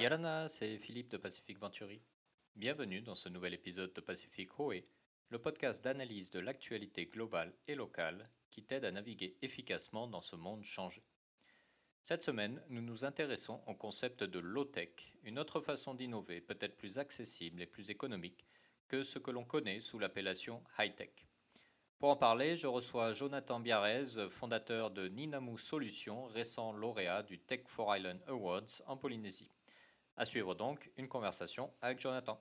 Yarana, 0.00 0.48
c'est 0.48 0.78
Philippe 0.78 1.10
de 1.10 1.18
Pacific 1.18 1.58
Venturi. 1.58 2.00
Bienvenue 2.56 3.02
dans 3.02 3.14
ce 3.14 3.28
nouvel 3.28 3.52
épisode 3.52 3.92
de 3.92 4.00
Pacific 4.00 4.58
Hoe, 4.58 4.82
le 5.28 5.38
podcast 5.38 5.84
d'analyse 5.84 6.30
de 6.30 6.40
l'actualité 6.40 7.04
globale 7.04 7.52
et 7.68 7.74
locale 7.74 8.24
qui 8.48 8.62
t'aide 8.62 8.86
à 8.86 8.92
naviguer 8.92 9.36
efficacement 9.42 10.06
dans 10.06 10.22
ce 10.22 10.36
monde 10.36 10.64
changé. 10.64 11.02
Cette 12.02 12.22
semaine, 12.22 12.62
nous 12.70 12.80
nous 12.80 13.04
intéressons 13.04 13.60
au 13.66 13.74
concept 13.74 14.24
de 14.24 14.38
low-tech, 14.38 14.88
une 15.22 15.38
autre 15.38 15.60
façon 15.60 15.92
d'innover 15.92 16.40
peut-être 16.40 16.78
plus 16.78 16.96
accessible 16.96 17.60
et 17.60 17.66
plus 17.66 17.90
économique 17.90 18.46
que 18.88 19.02
ce 19.02 19.18
que 19.18 19.30
l'on 19.30 19.44
connaît 19.44 19.82
sous 19.82 19.98
l'appellation 19.98 20.64
high-tech. 20.78 21.10
Pour 21.98 22.08
en 22.08 22.16
parler, 22.16 22.56
je 22.56 22.68
reçois 22.68 23.12
Jonathan 23.12 23.60
Biarrez, 23.60 24.30
fondateur 24.30 24.92
de 24.92 25.08
Ninamu 25.08 25.58
Solutions, 25.58 26.24
récent 26.24 26.72
lauréat 26.72 27.22
du 27.22 27.38
Tech 27.38 27.64
for 27.66 27.94
Island 27.94 28.22
Awards 28.28 28.80
en 28.86 28.96
Polynésie. 28.96 29.50
À 30.16 30.24
suivre 30.24 30.54
donc 30.54 30.90
une 30.96 31.08
conversation 31.08 31.72
avec 31.80 31.98
Jonathan. 31.98 32.40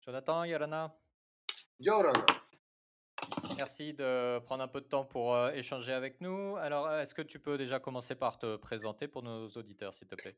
Jonathan, 0.00 0.44
Yorana. 0.44 0.96
Yorana. 1.80 2.24
Merci 3.56 3.94
de 3.94 4.38
prendre 4.40 4.62
un 4.62 4.68
peu 4.68 4.80
de 4.80 4.86
temps 4.86 5.04
pour 5.04 5.34
euh, 5.34 5.50
échanger 5.52 5.92
avec 5.92 6.20
nous. 6.20 6.56
Alors, 6.56 6.90
est-ce 6.92 7.14
que 7.14 7.22
tu 7.22 7.38
peux 7.38 7.58
déjà 7.58 7.78
commencer 7.78 8.14
par 8.14 8.38
te 8.38 8.56
présenter 8.56 9.08
pour 9.08 9.22
nos 9.22 9.48
auditeurs, 9.48 9.94
s'il 9.94 10.06
te 10.06 10.14
plaît? 10.14 10.36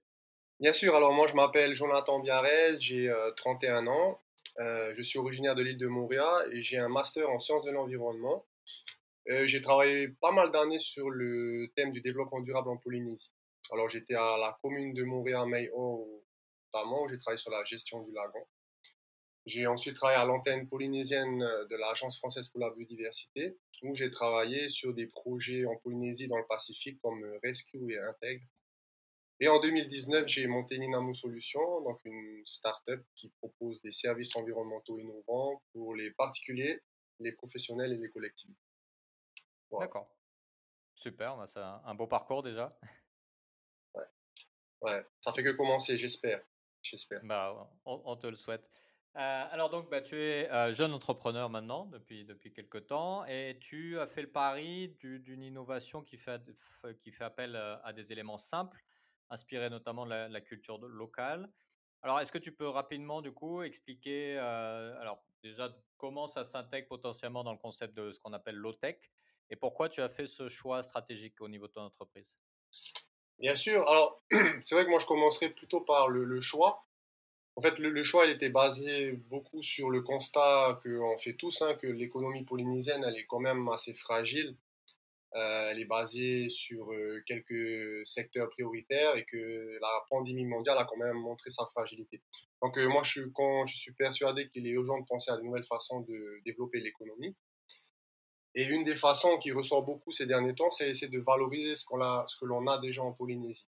Bien 0.60 0.72
sûr, 0.72 0.94
alors 0.96 1.12
moi 1.12 1.28
je 1.28 1.34
m'appelle 1.34 1.74
Jonathan 1.74 2.18
Biarrez, 2.18 2.78
j'ai 2.78 3.12
31 3.36 3.86
euh, 3.86 3.90
ans, 3.90 4.20
euh, 4.58 4.92
je 4.96 5.02
suis 5.02 5.18
originaire 5.18 5.54
de 5.54 5.62
l'île 5.62 5.78
de 5.78 5.86
Montréal 5.86 6.48
et 6.52 6.62
j'ai 6.62 6.78
un 6.78 6.88
master 6.88 7.30
en 7.30 7.38
sciences 7.38 7.64
de 7.64 7.70
l'environnement. 7.70 8.44
j'ai 9.26 9.60
travaillé 9.60 10.08
pas 10.08 10.32
mal 10.32 10.50
d'années 10.50 10.80
sur 10.80 11.10
le 11.10 11.70
thème 11.76 11.92
du 11.92 12.00
développement 12.00 12.40
durable 12.40 12.70
en 12.70 12.76
Polynésie. 12.76 13.30
Alors 13.70 13.88
j'étais 13.88 14.14
à 14.14 14.36
la 14.38 14.58
commune 14.62 14.94
de 14.94 15.04
Montréal-Mayo 15.04 16.24
notamment, 16.72 17.02
où 17.02 17.08
j'ai 17.08 17.18
travaillé 17.18 17.38
sur 17.38 17.50
la 17.50 17.64
gestion 17.64 18.02
du 18.02 18.12
lagon. 18.12 18.46
J'ai 19.46 19.66
ensuite 19.66 19.94
travaillé 19.94 20.20
à 20.20 20.24
l'antenne 20.24 20.68
polynésienne 20.68 21.38
de 21.38 21.76
l'Agence 21.76 22.18
française 22.18 22.48
pour 22.48 22.60
la 22.60 22.70
biodiversité, 22.70 23.56
où 23.82 23.94
j'ai 23.94 24.10
travaillé 24.10 24.68
sur 24.68 24.92
des 24.92 25.06
projets 25.06 25.64
en 25.64 25.76
Polynésie 25.76 26.26
dans 26.26 26.36
le 26.36 26.46
Pacifique 26.46 27.00
comme 27.00 27.24
Rescue 27.42 27.92
et 27.92 27.98
Intègre. 27.98 28.44
Et 29.40 29.48
en 29.48 29.60
2019, 29.60 30.26
j'ai 30.26 30.46
monté 30.48 30.78
Ninamu 30.78 31.14
Solutions, 31.14 31.80
donc 31.82 32.04
une 32.04 32.42
start-up 32.44 33.02
qui 33.14 33.30
propose 33.38 33.80
des 33.82 33.92
services 33.92 34.34
environnementaux 34.34 34.98
innovants 34.98 35.62
pour 35.72 35.94
les 35.94 36.10
particuliers, 36.10 36.82
les 37.20 37.32
professionnels 37.32 37.92
et 37.92 37.98
les 37.98 38.10
collectivités. 38.10 38.60
D'accord. 39.70 40.10
Super, 40.94 41.36
bah, 41.36 41.46
c'est 41.46 41.60
un 41.60 41.94
beau 41.94 42.08
parcours 42.08 42.42
déjà. 42.42 42.76
Ouais. 44.80 45.04
ça 45.20 45.32
fait 45.32 45.42
que 45.42 45.50
commencer, 45.50 45.98
j'espère. 45.98 46.40
J'espère. 46.82 47.20
Bah, 47.24 47.70
on, 47.84 48.16
te 48.16 48.26
le 48.26 48.36
souhaite. 48.36 48.68
Euh, 49.16 49.44
alors 49.50 49.70
donc, 49.70 49.90
bah, 49.90 50.00
tu 50.00 50.20
es 50.20 50.50
euh, 50.50 50.72
jeune 50.72 50.92
entrepreneur 50.92 51.50
maintenant 51.50 51.86
depuis, 51.86 52.24
depuis 52.24 52.52
quelques 52.52 52.86
temps 52.86 53.24
et 53.26 53.58
tu 53.60 53.98
as 53.98 54.06
fait 54.06 54.22
le 54.22 54.30
pari 54.30 54.96
d'une 55.00 55.42
innovation 55.42 56.02
qui 56.02 56.16
fait, 56.16 56.40
qui 57.00 57.10
fait 57.10 57.24
appel 57.24 57.56
euh, 57.56 57.76
à 57.82 57.92
des 57.92 58.12
éléments 58.12 58.38
simples, 58.38 58.80
inspirés 59.28 59.70
notamment 59.70 60.06
de 60.06 60.10
la, 60.10 60.40
culture 60.40 60.78
locale. 60.78 61.50
Alors, 62.02 62.20
est-ce 62.20 62.30
que 62.30 62.38
tu 62.38 62.52
peux 62.52 62.68
rapidement, 62.68 63.20
du 63.20 63.32
coup, 63.32 63.62
expliquer, 63.62 64.38
alors 64.38 65.24
déjà, 65.42 65.76
comment 65.96 66.28
ça 66.28 66.44
s'intègre 66.44 66.86
potentiellement 66.86 67.42
dans 67.42 67.52
le 67.52 67.58
concept 67.58 67.94
de 67.94 68.12
ce 68.12 68.20
qu'on 68.20 68.32
appelle 68.32 68.54
low-tech 68.54 68.98
et 69.50 69.56
pourquoi 69.56 69.88
tu 69.88 70.00
as 70.00 70.08
fait 70.08 70.26
ce 70.26 70.48
choix 70.48 70.82
stratégique 70.82 71.40
au 71.40 71.48
niveau 71.48 71.66
de 71.66 71.72
ton 71.72 71.82
entreprise? 71.82 72.36
Bien 73.38 73.54
sûr. 73.54 73.88
Alors, 73.88 74.22
c'est 74.62 74.74
vrai 74.74 74.84
que 74.84 74.90
moi, 74.90 74.98
je 74.98 75.06
commencerai 75.06 75.50
plutôt 75.50 75.80
par 75.80 76.08
le 76.08 76.40
choix. 76.40 76.84
En 77.58 77.60
fait, 77.60 77.76
le, 77.80 78.02
choix 78.04 78.24
il 78.24 78.30
était 78.30 78.50
basé 78.50 79.10
beaucoup 79.30 79.62
sur 79.62 79.90
le 79.90 80.00
constat 80.00 80.78
qu'on 80.80 81.18
fait 81.18 81.32
tous, 81.32 81.60
hein, 81.60 81.74
que 81.74 81.88
l'économie 81.88 82.44
polynésienne, 82.44 83.02
elle 83.04 83.16
est 83.16 83.26
quand 83.26 83.40
même 83.40 83.68
assez 83.68 83.94
fragile. 83.94 84.56
Euh, 85.34 85.70
elle 85.72 85.80
est 85.80 85.84
basée 85.84 86.50
sur 86.50 86.92
euh, 86.92 87.20
quelques 87.26 88.06
secteurs 88.06 88.48
prioritaires 88.50 89.16
et 89.16 89.24
que 89.24 89.76
la 89.80 90.04
pandémie 90.08 90.44
mondiale 90.44 90.78
a 90.78 90.84
quand 90.84 90.98
même 90.98 91.16
montré 91.16 91.50
sa 91.50 91.66
fragilité. 91.66 92.22
Donc 92.62 92.78
euh, 92.78 92.86
moi, 92.88 93.02
je 93.02 93.10
suis, 93.10 93.32
quand, 93.34 93.66
je 93.66 93.76
suis 93.76 93.92
persuadé 93.92 94.48
qu'il 94.50 94.64
est 94.68 94.70
urgent 94.70 95.00
de 95.00 95.04
penser 95.06 95.32
à 95.32 95.36
de 95.36 95.42
nouvelles 95.42 95.66
façons 95.66 96.02
de 96.02 96.40
développer 96.44 96.78
l'économie. 96.78 97.34
Et 98.58 98.64
une 98.64 98.82
des 98.82 98.96
façons 98.96 99.38
qui 99.38 99.52
ressort 99.52 99.84
beaucoup 99.84 100.10
ces 100.10 100.26
derniers 100.26 100.52
temps, 100.52 100.72
c'est 100.72 100.90
essayer 100.90 101.06
de 101.06 101.20
valoriser 101.20 101.76
ce, 101.76 101.84
qu'on 101.84 102.00
a, 102.00 102.24
ce 102.26 102.36
que 102.36 102.44
l'on 102.44 102.66
a 102.66 102.80
déjà 102.80 103.04
en 103.04 103.12
Polynésie. 103.12 103.68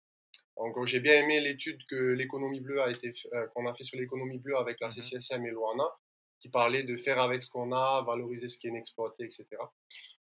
Donc, 0.57 0.85
j'ai 0.85 0.99
bien 0.99 1.23
aimé 1.23 1.39
l'étude 1.39 1.79
que 1.89 1.95
l'économie 1.95 2.59
bleue 2.59 2.81
a 2.81 2.91
été, 2.91 3.13
euh, 3.31 3.47
qu'on 3.55 3.65
a 3.65 3.73
fait 3.73 3.85
sur 3.85 3.97
l'économie 3.97 4.39
bleue 4.39 4.57
avec 4.57 4.81
la 4.81 4.89
mmh 4.89 4.95
CCSM 4.95 5.45
et 5.45 5.51
Loana, 5.51 5.89
qui 6.37 6.49
parlait 6.49 6.83
de 6.83 6.97
faire 6.97 7.17
avec 7.21 7.43
ce 7.43 7.49
qu'on 7.49 7.71
a, 7.71 8.03
valoriser 8.05 8.49
ce 8.49 8.57
qui 8.57 8.67
est 8.67 8.71
inexploité, 8.71 9.23
etc. 9.23 9.45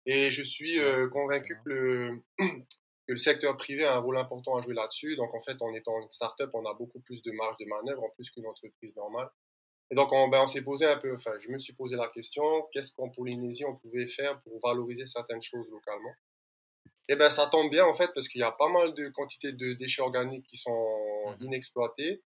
Et 0.08 0.32
je 0.32 0.42
suis 0.42 0.80
euh, 0.80 1.08
convaincu 1.08 1.56
que 1.64 1.70
le, 1.70 2.24
que 2.40 3.12
le 3.12 3.18
secteur 3.20 3.58
privé 3.58 3.86
a 3.86 3.94
un 3.94 4.00
rôle 4.00 4.18
important 4.18 4.56
à 4.56 4.64
jouer 4.64 4.74
là-dessus. 4.74 5.16
Donc, 5.18 5.36
en 5.36 5.40
fait, 5.40 5.62
en 5.62 5.72
étant 5.76 6.02
une 6.02 6.10
start-up, 6.10 6.50
on 6.56 6.66
a 6.66 6.74
beaucoup 6.74 7.02
plus 7.02 7.22
de 7.22 7.32
marge 7.32 7.58
de 7.58 7.66
manœuvre 7.68 8.04
en 8.04 8.10
plus 8.16 8.32
qu'une 8.32 8.48
entreprise 8.48 8.96
normale. 8.96 9.30
Et 9.90 9.96
donc, 9.96 10.12
on, 10.12 10.28
ben, 10.28 10.44
on 10.44 10.48
s'est 10.48 10.64
posé 10.64 10.86
un 10.86 10.98
peu, 10.98 11.14
enfin, 11.14 11.32
je 11.40 11.50
me 11.50 11.58
suis 11.60 11.74
posé 11.74 11.96
la 11.96 12.08
question, 12.10 12.44
qu'est-ce 12.72 12.92
qu'en 12.92 13.10
Polynésie 13.10 13.66
on 13.66 13.76
pouvait 13.76 14.08
faire 14.08 14.42
pour 14.42 14.60
valoriser 14.62 15.06
certaines 15.06 15.42
choses 15.42 15.68
localement? 15.70 16.14
Eh 17.10 17.16
ben, 17.16 17.30
ça 17.30 17.48
tombe 17.48 17.70
bien 17.72 17.86
en 17.86 17.94
fait 17.94 18.12
parce 18.14 18.28
qu'il 18.28 18.42
y 18.42 18.44
a 18.44 18.52
pas 18.52 18.70
mal 18.70 18.94
de 18.94 19.08
quantités 19.10 19.54
de 19.54 19.74
déchets 19.74 20.02
organiques 20.02 20.46
qui 20.46 20.58
sont 20.58 20.72
mmh 20.72 21.44
inexploités. 21.44 22.24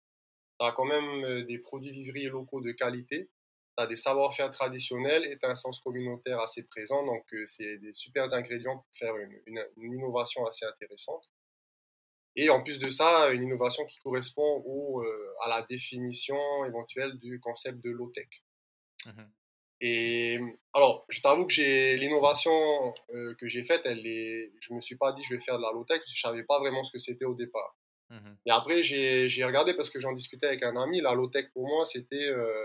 Tu 0.59 0.65
as 0.65 0.71
quand 0.73 0.85
même 0.85 1.23
euh, 1.23 1.43
des 1.43 1.59
produits 1.59 1.91
vivriers 1.91 2.29
locaux 2.29 2.61
de 2.61 2.71
qualité. 2.71 3.29
Tu 3.77 3.83
as 3.83 3.87
des 3.87 3.95
savoir-faire 3.95 4.51
traditionnels 4.51 5.25
et 5.25 5.37
tu 5.39 5.45
as 5.45 5.51
un 5.51 5.55
sens 5.55 5.79
communautaire 5.79 6.39
assez 6.39 6.63
présent. 6.63 7.05
Donc, 7.05 7.25
euh, 7.33 7.45
c'est 7.47 7.77
des 7.77 7.93
super 7.93 8.31
ingrédients 8.33 8.77
pour 8.77 8.87
faire 8.93 9.15
une, 9.17 9.39
une, 9.47 9.93
innovation 9.93 10.45
assez 10.45 10.65
intéressante. 10.65 11.29
Et 12.35 12.49
en 12.49 12.63
plus 12.63 12.79
de 12.79 12.89
ça, 12.89 13.31
une 13.31 13.43
innovation 13.43 13.85
qui 13.85 13.99
correspond 13.99 14.63
au, 14.65 15.01
euh, 15.01 15.33
à 15.43 15.49
la 15.49 15.63
définition 15.63 16.37
éventuelle 16.65 17.17
du 17.19 17.39
concept 17.39 17.83
de 17.83 17.89
low-tech. 17.89 18.27
Mmh 19.05 19.23
et 19.83 20.39
alors, 20.73 21.05
je 21.09 21.21
t'avoue 21.21 21.47
que 21.47 21.53
j'ai 21.53 21.97
l'innovation 21.97 22.51
euh, 23.15 23.33
que 23.39 23.47
j'ai 23.47 23.63
faite, 23.63 23.81
elle 23.85 24.05
est, 24.05 24.51
je 24.59 24.75
me 24.75 24.79
suis 24.79 24.95
pas 24.95 25.11
dit 25.11 25.23
je 25.23 25.33
vais 25.33 25.41
faire 25.41 25.57
de 25.57 25.63
la 25.63 25.71
low 25.71 25.83
tech, 25.83 26.01
je 26.07 26.21
savais 26.21 26.43
pas 26.43 26.59
vraiment 26.59 26.83
ce 26.83 26.91
que 26.91 26.99
c'était 26.99 27.25
au 27.25 27.33
départ. 27.33 27.75
Mmh 28.11 28.35
Et 28.45 28.51
après, 28.51 28.83
j'ai 28.83 29.43
regardé 29.43 29.73
parce 29.73 29.89
que 29.89 29.99
j'en 29.99 30.13
discutais 30.13 30.45
avec 30.45 30.61
un 30.61 30.75
ami. 30.75 31.01
La 31.01 31.15
low 31.15 31.27
tech 31.27 31.47
pour 31.53 31.67
moi, 31.67 31.87
c'était 31.87 32.27
euh, 32.27 32.63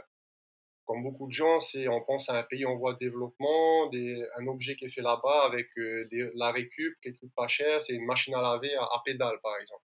comme 0.86 1.02
beaucoup 1.02 1.26
de 1.26 1.32
gens, 1.32 1.60
c'est 1.60 1.88
on 1.88 2.02
pense 2.02 2.28
à 2.28 2.38
un 2.38 2.42
pays 2.42 2.64
en 2.64 2.76
voie 2.76 2.94
de 2.94 2.98
développement, 2.98 3.86
des, 3.88 4.24
un 4.38 4.46
objet 4.46 4.76
qui 4.76 4.86
est 4.86 4.88
fait 4.88 5.02
là-bas 5.02 5.44
avec 5.44 5.68
euh, 5.78 6.04
des, 6.10 6.30
la 6.34 6.52
récup 6.52 6.94
qui 7.02 7.14
coûte 7.16 7.32
pas 7.36 7.48
cher, 7.48 7.82
c'est 7.82 7.94
une 7.94 8.06
machine 8.06 8.34
à 8.34 8.42
laver 8.42 8.74
à, 8.76 8.82
à 8.84 9.02
pédale 9.04 9.38
par 9.42 9.56
exemple. 9.58 9.82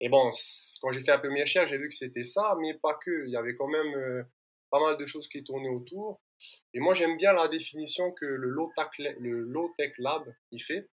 Et 0.00 0.08
bon, 0.08 0.30
quand 0.80 0.90
j'ai 0.90 1.00
fait 1.00 1.12
un 1.12 1.18
peu 1.18 1.30
mes 1.30 1.42
recherches, 1.42 1.70
j'ai 1.70 1.78
vu 1.78 1.88
que 1.88 1.94
c'était 1.94 2.24
ça, 2.24 2.56
mais 2.60 2.74
pas 2.74 2.94
que. 2.94 3.26
Il 3.26 3.32
y 3.32 3.36
avait 3.36 3.54
quand 3.54 3.68
même 3.68 4.26
pas 4.70 4.80
mal 4.80 4.96
de 4.96 5.06
choses 5.06 5.28
qui 5.28 5.44
tournaient 5.44 5.68
autour. 5.68 6.20
Et 6.72 6.80
moi, 6.80 6.94
j'aime 6.94 7.16
bien 7.16 7.32
la 7.32 7.48
définition 7.48 8.10
que 8.12 8.26
le 8.26 8.48
low-tech 8.48 8.90
low 8.98 9.72
lab 9.98 10.24
il 10.50 10.60
fait. 10.60 10.90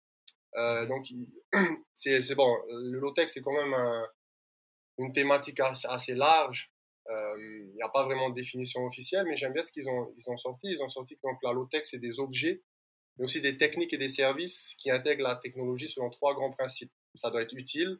Euh, 0.56 0.86
donc, 0.86 1.06
c'est 1.94 2.34
bon, 2.34 2.56
le 2.68 2.98
low-tech, 2.98 3.28
c'est 3.28 3.42
quand 3.42 3.52
même 3.52 3.74
une 4.98 5.12
thématique 5.12 5.60
assez, 5.60 6.14
large. 6.14 6.72
Euh, 7.08 7.34
il 7.38 7.72
n'y 7.74 7.82
a 7.82 7.88
pas 7.88 8.04
vraiment 8.04 8.30
de 8.30 8.34
définition 8.34 8.84
officielle, 8.84 9.24
mais 9.26 9.36
j'aime 9.36 9.52
bien 9.52 9.62
ce 9.62 9.72
qu'ils 9.72 9.88
ont, 9.88 10.12
ils 10.16 10.30
ont 10.30 10.36
sorti. 10.36 10.68
Ils 10.68 10.82
ont 10.82 10.88
sorti 10.88 11.16
que 11.16 11.20
donc, 11.22 11.38
la 11.42 11.52
low-tech, 11.52 11.84
c'est 11.84 11.98
des 11.98 12.20
objets, 12.20 12.62
mais 13.16 13.24
aussi 13.24 13.40
des 13.40 13.56
techniques 13.56 13.92
et 13.92 13.98
des 13.98 14.08
services 14.08 14.74
qui 14.78 14.90
intègrent 14.90 15.22
la 15.22 15.36
technologie 15.36 15.88
selon 15.88 16.10
trois 16.10 16.34
grands 16.34 16.52
principes. 16.52 16.92
Ça 17.14 17.30
doit 17.30 17.42
être 17.42 17.54
utile, 17.54 17.98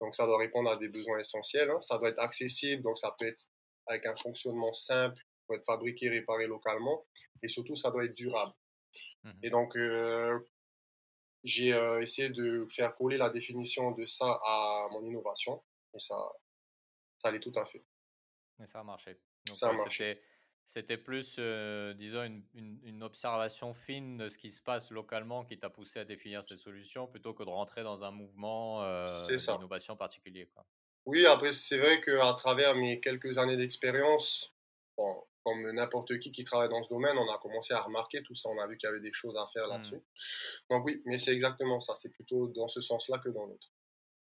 donc 0.00 0.14
ça 0.14 0.26
doit 0.26 0.38
répondre 0.38 0.70
à 0.70 0.76
des 0.76 0.88
besoins 0.88 1.18
essentiels. 1.18 1.70
Hein. 1.70 1.80
Ça 1.80 1.98
doit 1.98 2.08
être 2.08 2.20
accessible, 2.20 2.82
donc 2.82 2.98
ça 2.98 3.14
peut 3.18 3.26
être 3.26 3.46
avec 3.86 4.06
un 4.06 4.14
fonctionnement 4.16 4.72
simple 4.72 5.20
doit 5.48 5.56
être 5.56 5.64
fabriqué, 5.64 6.08
réparé 6.08 6.46
localement, 6.46 7.04
et 7.42 7.48
surtout, 7.48 7.76
ça 7.76 7.90
doit 7.90 8.04
être 8.04 8.14
durable. 8.14 8.52
Mmh 9.24 9.30
et 9.42 9.50
donc, 9.50 9.76
euh, 9.76 10.38
j'ai 11.42 11.72
euh, 11.72 12.00
essayé 12.00 12.30
de 12.30 12.66
faire 12.70 12.94
coller 12.96 13.16
la 13.16 13.30
définition 13.30 13.90
de 13.92 14.06
ça 14.06 14.40
à 14.44 14.88
mon 14.92 15.04
innovation, 15.04 15.62
et 15.94 16.00
ça, 16.00 16.16
ça 17.18 17.28
allait 17.28 17.40
tout 17.40 17.52
à 17.56 17.64
fait. 17.66 17.84
Et 18.62 18.66
ça 18.66 18.80
a 18.80 18.84
marché. 18.84 19.18
ça 19.54 19.68
a 19.68 19.72
marché. 19.72 20.20
C'était 20.66 20.96
plus, 20.96 21.36
euh, 21.38 21.92
disons, 21.92 22.22
une, 22.22 22.80
une, 22.84 23.02
observation 23.02 23.74
fine 23.74 24.16
de 24.16 24.30
ce 24.30 24.38
qui 24.38 24.50
se 24.50 24.62
passe 24.62 24.90
localement 24.90 25.44
qui 25.44 25.58
t'a 25.58 25.68
poussé 25.68 25.98
à 25.98 26.06
définir 26.06 26.42
ces 26.42 26.56
solutions 26.56 27.06
plutôt 27.06 27.34
que 27.34 27.42
de 27.42 27.50
rentrer 27.50 27.82
dans 27.82 28.02
un 28.02 28.10
mouvement 28.10 28.80
d'innovation 29.28 29.94
particulier. 29.94 30.46
Quoi. 30.54 30.64
Oui, 31.06 31.26
après, 31.26 31.52
c'est 31.52 31.78
vrai 31.78 32.00
qu'à 32.00 32.32
travers 32.34 32.74
mes 32.74 33.00
quelques 33.00 33.36
années 33.36 33.58
d'expérience, 33.58 34.54
bon, 34.96 35.22
comme 35.44 35.70
n'importe 35.72 36.18
qui 36.18 36.32
qui 36.32 36.44
travaille 36.44 36.70
dans 36.70 36.82
ce 36.82 36.88
domaine, 36.88 37.16
on 37.18 37.30
a 37.30 37.38
commencé 37.38 37.74
à 37.74 37.82
remarquer 37.82 38.22
tout 38.22 38.34
ça, 38.34 38.48
on 38.48 38.58
a 38.58 38.66
vu 38.66 38.78
qu'il 38.78 38.86
y 38.86 38.90
avait 38.90 39.00
des 39.00 39.12
choses 39.12 39.36
à 39.36 39.46
faire 39.52 39.66
mmh. 39.66 39.70
là-dessus. 39.70 40.02
Donc 40.70 40.86
oui, 40.86 41.02
mais 41.04 41.18
c'est 41.18 41.32
exactement 41.32 41.80
ça, 41.80 41.94
c'est 41.94 42.08
plutôt 42.08 42.48
dans 42.48 42.68
ce 42.68 42.80
sens-là 42.80 43.18
que 43.18 43.28
dans 43.28 43.44
l'autre. 43.44 43.70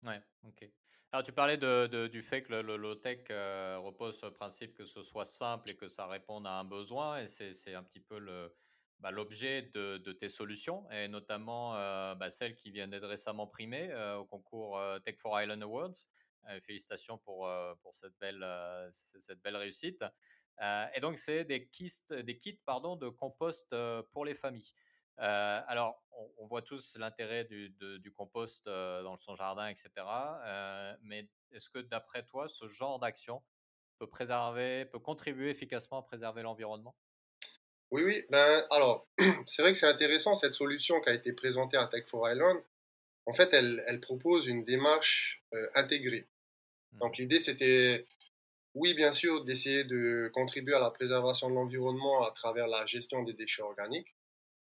Ouais, 0.02 0.20
ok. 0.44 0.68
Alors, 1.12 1.24
tu 1.24 1.32
parlais 1.32 1.56
du 1.56 2.22
fait 2.22 2.42
que 2.42 2.52
le, 2.52 2.76
low-tech 2.76 3.20
euh, 3.30 3.78
repose 3.78 4.18
sur 4.18 4.26
le 4.26 4.32
principe 4.32 4.74
que 4.74 4.84
ce 4.84 5.02
soit 5.02 5.24
simple 5.24 5.70
et 5.70 5.76
que 5.76 5.88
ça 5.88 6.06
réponde 6.06 6.46
à 6.46 6.58
un 6.58 6.64
besoin, 6.64 7.18
et 7.18 7.28
c'est 7.28 7.74
un 7.74 7.84
petit 7.84 8.00
peu 8.00 8.18
bah, 8.98 9.12
l'objet 9.12 9.62
de, 9.72 10.12
tes 10.12 10.28
solutions, 10.28 10.90
et 10.90 11.06
notamment 11.08 11.76
euh, 11.76 12.14
bah, 12.16 12.30
celle 12.30 12.56
qui 12.56 12.70
vient 12.70 12.88
d'être 12.88 13.06
récemment 13.06 13.46
primée 13.46 13.88
euh, 13.92 14.16
au 14.16 14.24
concours 14.24 14.80
Tech 15.04 15.16
for 15.18 15.40
Island 15.40 15.62
Awards. 15.62 15.94
félicitations 16.64 17.18
pour, 17.18 17.48
cette, 17.94 18.18
belle, 18.18 19.56
réussite. 19.56 20.04
et 20.60 21.00
donc, 21.00 21.18
c'est 21.18 21.44
des 21.44 21.68
kits, 21.68 22.02
de 22.18 23.08
compost 23.08 23.74
pour 24.12 24.24
les 24.24 24.34
familles. 24.34 24.72
Euh, 25.20 25.60
alors, 25.66 26.02
on, 26.38 26.46
voit 26.46 26.62
tous 26.62 26.96
l'intérêt 26.96 27.44
du, 27.44 28.12
compost 28.16 28.66
euh, 28.66 29.02
dans 29.02 29.16
son 29.18 29.34
jardin, 29.34 29.68
etc. 29.68 29.90
Euh, 29.98 30.94
mais 31.02 31.26
est-ce 31.52 31.70
que, 31.70 31.78
d'après 31.78 32.24
toi, 32.24 32.48
ce 32.48 32.68
genre 32.68 32.98
d'action 32.98 33.42
peut 33.98 34.06
préserver, 34.06 34.84
peut 34.86 34.98
contribuer 34.98 35.50
efficacement 35.50 35.98
à 35.98 36.02
préserver 36.02 36.42
l'environnement? 36.42 36.94
Oui, 37.90 38.02
oui. 38.02 38.24
Ben, 38.30 38.66
alors, 38.70 39.06
c'est 39.46 39.62
vrai 39.62 39.72
que 39.72 39.78
c'est 39.78 39.88
intéressant 39.88 40.36
cette 40.36 40.54
solution 40.54 41.00
qui 41.00 41.08
a 41.08 41.14
été 41.14 41.32
présentée 41.32 41.76
à 41.76 41.86
Tech 41.86 42.06
for 42.06 42.28
Island. 42.28 42.58
En 43.26 43.32
fait, 43.32 43.52
elle, 43.52 44.00
propose 44.00 44.46
une 44.46 44.64
démarche 44.64 45.42
intégrée. 45.74 46.28
Mmh. 46.92 46.98
Donc, 46.98 47.18
l'idée, 47.18 47.40
c'était, 47.40 48.06
oui, 48.74 48.94
bien 48.94 49.12
sûr, 49.12 49.44
d'essayer 49.44 49.84
de 49.84 50.30
contribuer 50.34 50.74
à 50.74 50.80
la 50.80 50.90
préservation 50.90 51.48
de 51.48 51.54
l'environnement 51.54 52.24
à 52.24 52.30
travers 52.30 52.68
la 52.68 52.86
gestion 52.86 53.22
des 53.22 53.32
déchets 53.32 53.62
organiques 53.62 54.15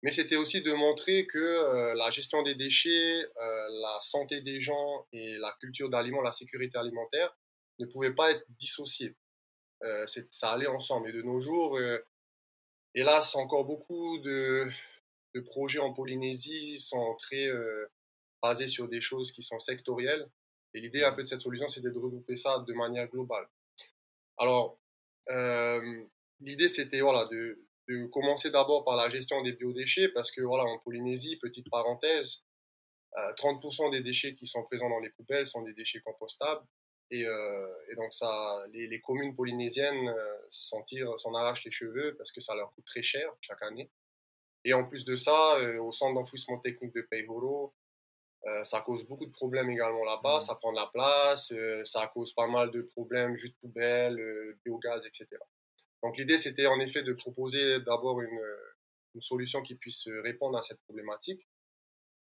mais 0.01 0.11
c'était 0.11 0.35
aussi 0.35 0.61
de 0.61 0.71
montrer 0.73 1.25
que 1.25 1.39
euh, 1.39 1.93
la 1.95 2.09
gestion 2.11 2.43
des 2.43 2.55
déchets, 2.55 3.25
euh, 3.41 3.67
la 3.81 3.97
santé 4.01 4.41
des 4.41 4.61
gens 4.61 5.07
et 5.11 5.37
la 5.37 5.51
culture 5.59 5.89
d'aliments, 5.89 6.21
la 6.21 6.31
sécurité 6.31 6.77
alimentaire 6.77 7.35
ne 7.79 7.85
pouvaient 7.87 8.13
pas 8.13 8.31
être 8.31 8.45
dissociées. 8.49 9.15
Euh, 9.83 10.05
ça 10.29 10.51
allait 10.51 10.67
ensemble. 10.67 11.09
Et 11.09 11.11
de 11.11 11.21
nos 11.21 11.41
jours, 11.41 11.79
hélas, 12.93 13.35
encore 13.35 13.65
beaucoup 13.65 14.19
de, 14.19 14.69
de, 15.33 15.41
projets 15.41 15.79
en 15.79 15.91
Polynésie 15.91 16.79
sont 16.79 17.15
très 17.15 17.49
basés 18.41 18.67
sur 18.67 18.87
des 18.87 19.01
choses 19.01 19.31
qui 19.31 19.41
sont 19.41 19.59
sectorielles. 19.59 20.29
Et 20.73 20.81
l'idée 20.81 21.03
un 21.03 21.13
peu 21.13 21.23
de 21.23 21.27
cette 21.27 21.41
solution, 21.41 21.67
c'était 21.67 21.89
de 21.89 21.97
regrouper 21.97 22.35
ça 22.35 22.59
de 22.59 22.73
manière 22.73 23.07
globale. 23.09 23.47
Alors, 24.37 24.79
l'idée, 26.39 26.69
c'était 26.69 27.01
voilà, 27.01 27.25
de, 27.25 27.64
de 27.87 28.05
commencer 28.07 28.49
d'abord 28.51 28.83
par 28.83 28.95
la 28.95 29.09
gestion 29.09 29.41
des 29.41 29.53
biodéchets, 29.53 30.09
parce 30.09 30.31
que 30.31 30.41
voilà, 30.41 30.63
en 30.63 30.79
Polynésie, 30.79 31.37
petite 31.37 31.69
parenthèse, 31.69 32.43
30% 33.15 33.87
euh, 33.87 33.89
des 33.91 34.01
déchets 34.01 34.35
qui 34.35 34.45
sont 34.45 34.63
présents 34.63 34.89
dans 34.89 34.99
les 34.99 35.09
poubelles 35.09 35.45
sont 35.45 35.61
des 35.61 35.73
déchets 35.73 36.01
compostables. 36.01 36.65
Et, 37.11 37.25
euh, 37.25 37.67
donc 37.95 38.13
ça, 38.13 38.65
les, 38.73 39.01
communes 39.01 39.35
polynésiennes 39.35 40.09
euh, 40.09 40.37
s'en 40.49 40.81
tirent, 40.83 41.19
s'en 41.19 41.33
arrachent 41.33 41.63
les 41.63 41.71
cheveux 41.71 42.15
parce 42.17 42.31
que 42.31 42.41
ça 42.41 42.55
leur 42.55 42.73
coûte 42.73 42.85
très 42.85 43.03
cher 43.03 43.31
chaque 43.41 43.61
année. 43.61 43.91
Et 44.63 44.73
en 44.73 44.83
plus 44.83 45.05
de 45.05 45.15
ça, 45.15 45.59
au 45.79 45.91
centre 45.91 46.15
d'enfouissement 46.15 46.57
technique 46.57 46.93
de 46.95 47.01
Peihoro, 47.01 47.75
ça 48.63 48.81
cause 48.81 49.05
beaucoup 49.05 49.27
de 49.27 49.31
problèmes 49.31 49.69
également 49.69 50.03
là-bas. 50.03 50.39
Mmh. 50.39 50.41
Ça 50.41 50.55
prend 50.55 50.71
de 50.71 50.77
la 50.77 50.87
place, 50.87 51.53
ça 51.83 52.07
cause 52.07 52.33
pas 52.33 52.47
mal 52.47 52.71
de 52.71 52.81
problèmes, 52.81 53.37
jus 53.37 53.49
de 53.49 53.55
poubelle, 53.61 54.57
biogaz, 54.63 55.05
etc. 55.05 55.27
Donc 56.03 56.17
l'idée, 56.17 56.37
c'était 56.37 56.67
en 56.67 56.79
effet 56.79 57.03
de 57.03 57.13
proposer 57.13 57.79
d'abord 57.81 58.21
une, 58.21 58.41
solution 59.21 59.61
qui 59.61 59.75
puisse 59.75 60.09
répondre 60.23 60.57
à 60.57 60.61
cette 60.61 60.81
problématique. 60.81 61.47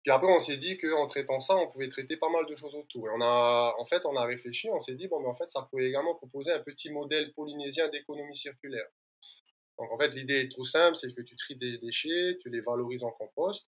Puis 0.01 0.11
après, 0.11 0.33
on 0.35 0.39
s'est 0.39 0.57
dit 0.57 0.77
qu'en 0.77 1.05
traitant 1.05 1.39
ça, 1.39 1.55
on 1.55 1.69
pouvait 1.69 1.89
traiter 1.89 2.17
pas 2.17 2.29
mal 2.29 2.47
de 2.47 2.55
choses 2.55 2.73
autour. 2.73 3.07
Et 3.07 3.11
on 3.13 3.21
a, 3.21 3.75
en 3.77 3.85
fait, 3.85 4.03
on 4.05 4.15
a 4.15 4.25
réfléchi, 4.25 4.67
on 4.71 4.81
s'est 4.81 4.95
dit, 4.95 5.07
bon, 5.07 5.19
mais 5.21 5.27
en 5.27 5.35
fait, 5.35 5.47
ça 5.47 5.61
pouvait 5.69 5.87
également 5.87 6.15
proposer 6.15 6.51
un 6.51 6.59
petit 6.61 6.91
modèle 6.91 7.31
polynésien 7.33 7.87
d'économie 7.89 8.35
circulaire. 8.35 8.87
Donc 9.77 9.91
en 9.91 9.97
fait, 9.97 10.13
l'idée 10.13 10.41
est 10.41 10.49
tout 10.49 10.65
simple, 10.65 10.95
c'est 10.95 11.13
que 11.13 11.21
tu 11.21 11.35
tries 11.35 11.55
des 11.55 11.79
déchets, 11.79 12.37
tu 12.41 12.49
les 12.49 12.61
valorises 12.61 13.03
en 13.03 13.11
compost. 13.11 13.67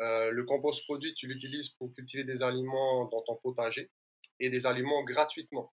Euh, 0.00 0.30
le 0.30 0.44
compost 0.44 0.84
produit, 0.84 1.14
tu 1.14 1.26
l'utilises 1.26 1.70
pour 1.70 1.92
cultiver 1.92 2.24
des 2.24 2.42
aliments 2.42 3.06
dans 3.06 3.22
ton 3.22 3.36
potager 3.36 3.90
et 4.40 4.50
des 4.50 4.66
aliments 4.66 5.02
gratuitement. 5.04 5.72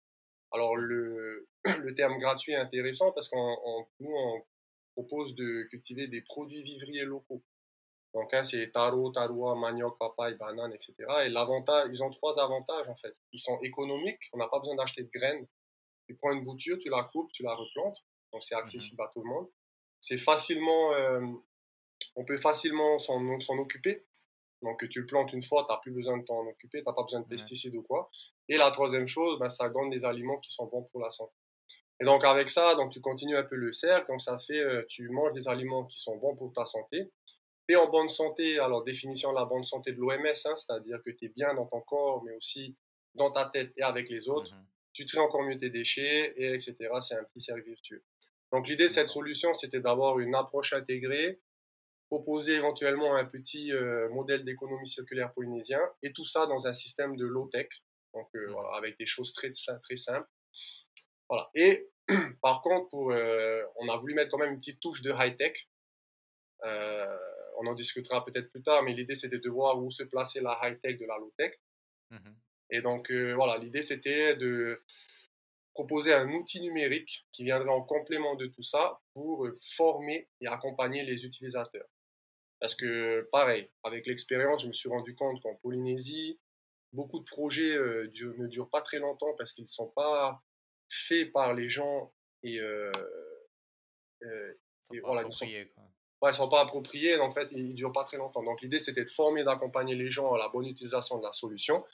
Alors, 0.53 0.77
le, 0.77 1.49
le 1.65 1.95
terme 1.95 2.19
gratuit 2.19 2.53
est 2.53 2.57
intéressant 2.57 3.13
parce 3.13 3.29
qu'on 3.29 3.87
nous, 4.01 4.15
on 4.15 4.43
propose 4.95 5.35
de 5.35 5.65
cultiver 5.71 6.07
des 6.07 6.23
produits 6.23 6.63
vivriers 6.63 7.05
locaux. 7.05 7.43
Donc, 8.15 8.35
hein, 8.35 8.45
c'est 8.45 8.71
taro, 8.73 9.11
taroua, 9.11 9.55
manioc, 9.55 9.99
papaye, 9.99 10.35
banane, 10.35 10.73
etc. 10.75 10.95
Et 11.25 11.29
l'avantage, 11.31 11.89
ils 11.91 12.03
ont 12.03 12.11
trois 12.11 12.39
avantages 12.43 12.89
en 12.89 12.97
fait. 12.97 13.17
Ils 13.33 13.39
sont 13.39 13.59
économiques, 13.63 14.29
on 14.33 14.39
n'a 14.39 14.49
pas 14.49 14.59
besoin 14.59 14.77
d'acheter 14.77 15.05
de 15.05 15.11
graines. 15.11 15.47
Tu 16.07 16.15
prends 16.17 16.33
une 16.33 16.45
bouture, 16.45 16.79
tu 16.79 16.91
la 16.91 17.05
coupes, 17.05 17.33
tu 17.33 17.43
la 17.43 17.55
replantes. 17.55 18.05
Donc, 18.33 18.43
c'est 18.43 18.55
mmh 18.55 18.59
accessible 18.59 19.03
à 19.03 19.09
tout 19.09 19.23
le 19.23 19.29
monde. 19.29 19.49
C'est 20.01 20.19
facilement, 20.19 20.93
euh, 20.93 21.21
on 22.17 22.25
peut 22.25 22.39
facilement 22.39 22.99
s'en 22.99 23.59
occuper. 23.59 24.03
Donc, 24.63 24.89
tu 24.89 25.01
le 25.01 25.07
plantes 25.07 25.33
une 25.33 25.43
fois, 25.43 25.65
tu 25.69 25.73
n'as 25.73 25.81
plus 25.81 25.91
besoin 25.91 26.19
de 26.19 26.25
t'en 26.25 26.47
occuper, 26.47 26.79
tu 26.79 26.85
n'as 26.87 26.93
pas 26.93 27.03
besoin 27.03 27.21
de 27.21 27.27
pesticides 27.27 27.75
ou 27.75 27.83
quoi. 27.83 28.11
Et 28.49 28.57
la 28.57 28.71
troisième 28.71 29.07
chose, 29.07 29.39
ben, 29.39 29.49
ça 29.49 29.69
donne 29.69 29.91
des 29.91 30.05
aliments 30.05 30.39
qui 30.39 30.53
sont 30.53 30.67
bons 30.67 30.85
pour 30.93 31.01
la 31.01 31.11
santé. 31.11 31.35
Et 32.01 32.05
donc, 32.05 32.25
avec 32.25 32.49
ça, 32.49 32.75
donc, 32.75 32.93
tu 32.93 33.01
continues 33.01 33.37
un 33.37 33.43
peu 33.43 33.57
le 33.57 33.73
cercle. 33.73 34.11
Donc, 34.11 34.23
ça 34.23 34.39
fait, 34.39 34.61
euh, 34.61 34.85
tu 34.89 35.09
manges 35.09 35.33
des 35.33 35.49
aliments 35.49 35.85
qui 35.85 36.01
sont 36.01 36.17
bons 36.17 36.37
pour 36.37 36.53
ta 36.53 36.65
santé. 36.65 37.11
Tu 37.69 37.75
es 37.75 37.77
en 37.77 37.89
bonne 37.89 38.09
santé. 38.09 38.59
Alors, 38.59 38.85
définition 38.85 39.31
de 39.31 39.37
la 39.37 39.45
bonne 39.45 39.65
santé 39.65 39.93
de 39.93 39.99
l'OMS, 39.99 40.27
hein, 40.27 40.57
c'est-à-dire 40.57 41.01
que 41.05 41.11
tu 41.11 41.27
es 41.27 41.29
bien 41.29 41.55
dans 41.55 41.67
ton 41.67 41.81
corps, 41.81 42.23
mais 42.25 42.35
aussi 42.35 42.77
dans 43.15 43.31
ta 43.31 43.47
tête 43.47 43.73
et 43.77 43.83
avec 43.83 44.09
les 44.09 44.29
autres. 44.29 44.53
Mmh 44.53 44.67
tu 44.93 45.07
traites 45.07 45.23
encore 45.23 45.43
mieux 45.43 45.57
tes 45.57 45.71
déchets, 45.71 46.35
et 46.37 46.53
etc. 46.53 46.77
C'est 47.01 47.15
un 47.15 47.25
petit 47.25 47.41
cercle 47.41 47.63
virtueux. 47.63 48.05
Donc, 48.53 48.69
l'idée 48.69 48.89
de 48.89 48.93
cette 48.93 49.09
solution, 49.09 49.55
c'était 49.55 49.81
d'avoir 49.81 50.19
une 50.21 50.35
approche 50.35 50.75
intégrée 50.75 51.41
proposer 52.13 52.57
éventuellement 52.57 53.15
un 53.17 53.25
petit 53.25 53.73
euh, 53.73 54.11
modèle 54.11 54.45
d'économie 54.45 54.87
circulaire 54.87 55.33
polynésien, 55.33 55.81
et 56.03 56.13
tout 56.13 56.27
ça 56.27 56.47
dans 56.47 56.67
un 56.67 56.75
système 56.75 57.17
de 57.17 57.25
low-tech, 57.25 57.69
donc 58.13 58.29
euh, 58.35 58.51
voilà, 58.53 58.69
avec 58.77 58.99
des 58.99 59.07
choses 59.07 59.33
très, 59.33 59.51
très 59.51 59.97
simples. 59.97 60.29
Voilà. 61.31 61.49
Et 61.55 61.89
par 62.43 62.61
contre, 62.61 62.91
pour, 62.91 63.13
euh, 63.13 63.63
on 63.77 63.89
a 63.89 63.97
voulu 63.97 64.13
mettre 64.13 64.31
quand 64.31 64.37
même 64.37 64.53
une 64.53 64.59
petite 64.59 64.81
touche 64.81 65.01
de 65.01 65.11
high-tech. 65.11 65.55
on 66.63 67.67
en 67.67 67.75
discutera 67.75 68.23
peut-être 68.27 68.51
plus 68.51 68.63
tard, 68.63 68.83
mais 68.83 68.93
l'idée 68.93 69.17
c'était 69.17 69.39
de 69.39 69.49
voir 69.49 69.83
où 69.83 69.91
se 69.91 70.03
placer 70.03 70.43
la 70.43 70.59
high-tech 70.63 70.99
de 70.99 71.07
la 71.07 71.17
low-tech. 71.17 71.55
Mmh 72.11 72.33
et 72.75 72.81
donc 72.81 73.11
voilà, 73.11 73.59
l'idée 73.59 73.83
c'était 73.83 74.35
de 74.37 74.83
proposer 75.75 76.15
un 76.15 76.31
outil 76.33 76.61
numérique 76.63 77.27
qui 77.31 77.45
viendrait 77.45 77.69
en 77.69 77.83
complément 77.83 78.35
de 78.35 78.47
tout 78.47 78.63
ça 78.63 79.01
pour 79.13 79.47
former 79.77 80.27
et 80.41 80.47
accompagner 80.47 81.05
les 81.05 81.27
utilisateurs. 81.27 81.87
Parce 82.63 82.77
que, 82.77 83.29
pareil, 83.33 83.69
avec 83.83 84.07
l'expérience, 84.07 84.63
je 84.63 84.69
me 84.69 84.73
suis 84.73 84.89
rendu 84.89 85.17
compte 85.17 85.43
qu'en 85.43 85.57
Polynésie, 85.57 86.39
beaucoup 86.93 87.19
de 87.19 87.25
projets 87.25 87.77
euh, 87.77 88.09
ne 88.39 88.47
durent 88.47 88.71
pas 88.71 88.83
très 88.83 89.01
longtemps 89.01 89.35
parce 89.37 89.53
qu'ils 89.53 89.65
ne 89.65 89.69
sont 89.69 89.89
pas 89.89 90.41
faits 90.89 91.33
par 91.33 91.55
les 91.55 91.67
gens 91.67 92.13
et, 92.45 92.61
euh, 92.61 92.93
euh 94.23 94.55
voilà, 95.03 95.23
ils 95.23 95.27
ne 95.27 95.33
sont, 95.33 95.47
sont 96.33 96.49
pas 96.49 96.61
appropriés. 96.61 97.19
En 97.19 97.33
fait, 97.33 97.51
ils 97.51 97.71
ne 97.71 97.75
durent 97.75 97.91
pas 97.91 98.05
très 98.05 98.17
longtemps. 98.17 98.45
Donc, 98.45 98.63
l'idée, 98.63 98.79
c'était 98.79 99.03
de 99.03 99.11
former, 99.11 99.43
d'accompagner 99.43 99.97
les 99.97 100.09
gens 100.09 100.33
à 100.33 100.39
la 100.39 100.49
bonne 100.49 100.67
utilisation 100.67 101.19
de 101.19 101.25
la 101.25 101.33
solution 101.33 101.85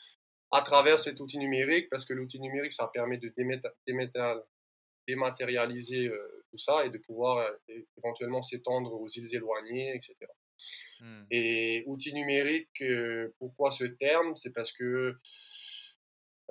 à 0.50 0.60
travers 0.60 1.00
cet 1.00 1.18
outil 1.20 1.38
numérique, 1.38 1.88
parce 1.88 2.04
que 2.04 2.12
l'outil 2.12 2.40
numérique, 2.40 2.75
ça 2.75 2.90
permet 2.92 3.16
de 3.16 3.32
dématérialiser 5.06 6.10
tout 6.50 6.58
ça 6.58 6.84
et 6.84 6.90
de 6.90 6.98
pouvoir 6.98 7.50
éventuellement 7.96 8.42
s'étendre 8.42 8.92
aux 8.92 9.08
îles 9.08 9.34
éloignées, 9.34 9.94
etc. 9.96 10.14
Mmh. 11.00 11.22
Et 11.30 11.84
outils 11.86 12.14
numériques, 12.14 12.82
euh, 12.82 13.34
pourquoi 13.38 13.70
ce 13.70 13.84
terme? 13.84 14.36
C'est 14.36 14.52
parce 14.52 14.72
que 14.72 15.16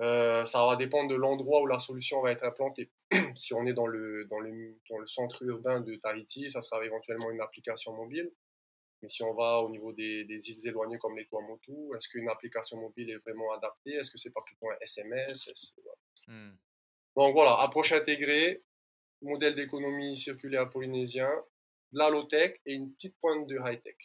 euh, 0.00 0.44
ça 0.44 0.64
va 0.64 0.76
dépendre 0.76 1.10
de 1.10 1.16
l'endroit 1.16 1.62
où 1.62 1.66
la 1.66 1.80
solution 1.80 2.22
va 2.22 2.30
être 2.30 2.44
implantée. 2.44 2.90
si 3.34 3.54
on 3.54 3.66
est 3.66 3.72
dans 3.72 3.86
le, 3.86 4.26
dans, 4.26 4.38
le, 4.38 4.78
dans 4.88 4.98
le 4.98 5.06
centre 5.06 5.42
urbain 5.42 5.80
de 5.80 5.96
Tahiti, 5.96 6.50
ça 6.50 6.62
sera 6.62 6.84
éventuellement 6.84 7.30
une 7.30 7.40
application 7.40 7.92
mobile. 7.94 8.30
Mais 9.02 9.08
si 9.08 9.22
on 9.22 9.34
va 9.34 9.58
au 9.60 9.70
niveau 9.70 9.92
des, 9.92 10.24
des 10.24 10.50
îles 10.50 10.66
éloignées 10.66 10.98
comme 10.98 11.16
les 11.16 11.26
Tuamotu, 11.26 11.72
est-ce 11.96 12.08
qu'une 12.08 12.28
application 12.28 12.78
mobile 12.78 13.10
est 13.10 13.18
vraiment 13.18 13.52
adaptée? 13.52 13.92
Est-ce 13.92 14.10
que 14.10 14.18
c'est 14.18 14.32
pas 14.32 14.42
plutôt 14.44 14.70
un 14.70 14.76
SMS 14.80 15.48
mmh. 16.26 16.50
Donc 17.16 17.32
voilà, 17.32 17.60
approche 17.60 17.92
intégrée, 17.92 18.62
modèle 19.22 19.54
d'économie 19.54 20.16
circulaire 20.16 20.68
polynésien, 20.70 21.30
la 21.92 22.10
low-tech 22.10 22.60
et 22.66 22.74
une 22.74 22.92
petite 22.92 23.18
pointe 23.18 23.46
de 23.46 23.58
high-tech. 23.58 23.96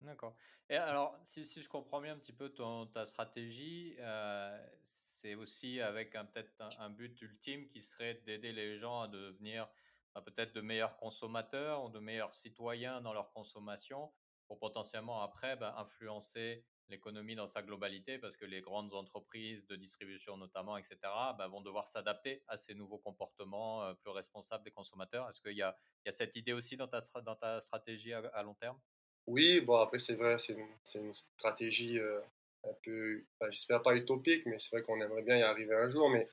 D'accord. 0.00 0.36
Et 0.70 0.76
alors, 0.76 1.18
si, 1.24 1.44
je 1.44 1.68
comprends 1.68 2.00
bien 2.00 2.12
un 2.12 2.18
petit 2.18 2.32
peu 2.32 2.52
ta 2.92 3.06
stratégie, 3.06 3.96
euh, 4.00 4.66
c'est 4.82 5.34
aussi 5.34 5.80
avec 5.80 6.12
peut-être 6.12 6.52
un, 6.78 6.90
but 6.90 7.20
ultime 7.22 7.66
qui 7.68 7.82
serait 7.82 8.14
d'aider 8.26 8.52
les 8.52 8.76
gens 8.76 9.00
à 9.00 9.08
devenir 9.08 9.68
bah, 10.14 10.20
peut-être 10.20 10.54
de 10.54 10.60
meilleurs 10.60 10.96
consommateurs 10.98 11.84
ou 11.84 11.88
de 11.88 11.98
meilleurs 11.98 12.34
citoyens 12.34 13.00
dans 13.00 13.14
leur 13.14 13.32
consommation 13.32 14.12
pour 14.46 14.58
potentiellement 14.58 15.22
après 15.22 15.56
bah, 15.56 15.74
influencer 15.78 16.64
l'économie 16.88 17.34
dans 17.34 17.46
sa 17.46 17.62
globalité 17.62 18.18
parce 18.18 18.36
que 18.36 18.44
les 18.44 18.60
grandes 18.60 18.94
entreprises 18.94 19.66
de 19.66 19.76
distribution 19.76 20.36
notamment, 20.36 20.76
etc., 20.76 20.96
bah, 21.02 21.48
vont 21.50 21.60
devoir 21.60 21.88
s'adapter 21.88 22.42
à 22.48 22.56
ces 22.56 22.74
nouveaux 22.74 22.98
comportements 22.98 23.84
euh, 23.84 23.94
plus 23.94 24.10
responsables 24.10 24.64
des 24.64 24.70
consommateurs. 24.70 25.28
Est-ce 25.28 25.40
qu'il 25.40 25.56
y, 25.56 25.62
a, 25.62 25.76
cette 26.10 26.36
idée 26.36 26.52
aussi 26.52 26.76
dans 26.76 26.88
ta, 26.88 27.60
stratégie 27.60 28.12
à, 28.12 28.42
long 28.42 28.54
terme? 28.54 28.78
Oui, 29.26 29.60
bon 29.60 29.76
après 29.76 29.98
c'est 29.98 30.14
vrai, 30.14 30.38
c'est 30.38 30.54
une, 30.54 31.04
une, 31.06 31.14
stratégie 31.14 31.98
euh, 31.98 32.20
un 32.64 32.72
peu, 32.82 33.24
j'espère 33.50 33.82
pas 33.82 33.94
utopique, 33.94 34.46
mais 34.46 34.58
c'est 34.58 34.70
vrai 34.70 34.82
qu'on 34.82 35.00
aimerait 35.00 35.22
bien 35.22 35.36
y 35.36 35.42
arriver 35.42 35.74
un 35.74 35.88
jour. 35.90 36.08
Mais 36.08 36.28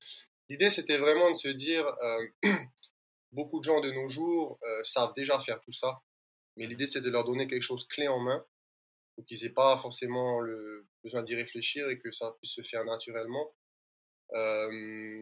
l'idée 0.50 0.69
c'était 0.69 0.97
vraiment 0.97 1.31
de 1.31 1.38
se 1.38 1.50
dire, 1.50 1.85
euh, 1.85 2.27
beaucoup 3.33 3.59
de 3.59 3.65
gens 3.65 3.81
de 3.81 3.91
nos 3.91 4.07
jours 4.07 4.57
savent 4.83 5.13
déjà 5.13 5.39
faire 5.41 5.59
tout 5.59 5.74
ça, 5.74 6.01
mais 6.55 6.67
l'idée 6.67 6.88
c'est 6.88 7.01
de 7.01 7.09
leur 7.09 7.25
donner 7.25 7.47
quelque 7.47 7.62
chose 7.62 7.85
clé 7.85 8.07
en 8.07 8.19
main 8.19 8.45
pour 9.15 9.25
qu'ils 9.25 9.41
n'aient 9.41 9.53
pas 9.53 9.77
forcément 9.77 10.39
le 10.41 10.88
besoin 11.03 11.24
d'y 11.24 11.36
réfléchir 11.36 11.89
et 11.89 11.98
que 11.98 12.12
ça 12.12 12.36
puisse 12.39 12.53
se 12.53 12.62
faire 12.62 12.84
naturellement. 12.84 13.53
Euh, 14.34 14.69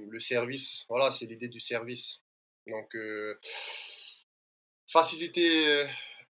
le 0.09 0.19
service, 0.19 0.85
voilà, 0.89 1.11
c'est 1.11 1.25
l'idée 1.25 1.47
du 1.47 1.59
service. 1.59 2.21
Donc, 2.67 2.95
euh, 2.95 3.39
faciliter 4.87 5.85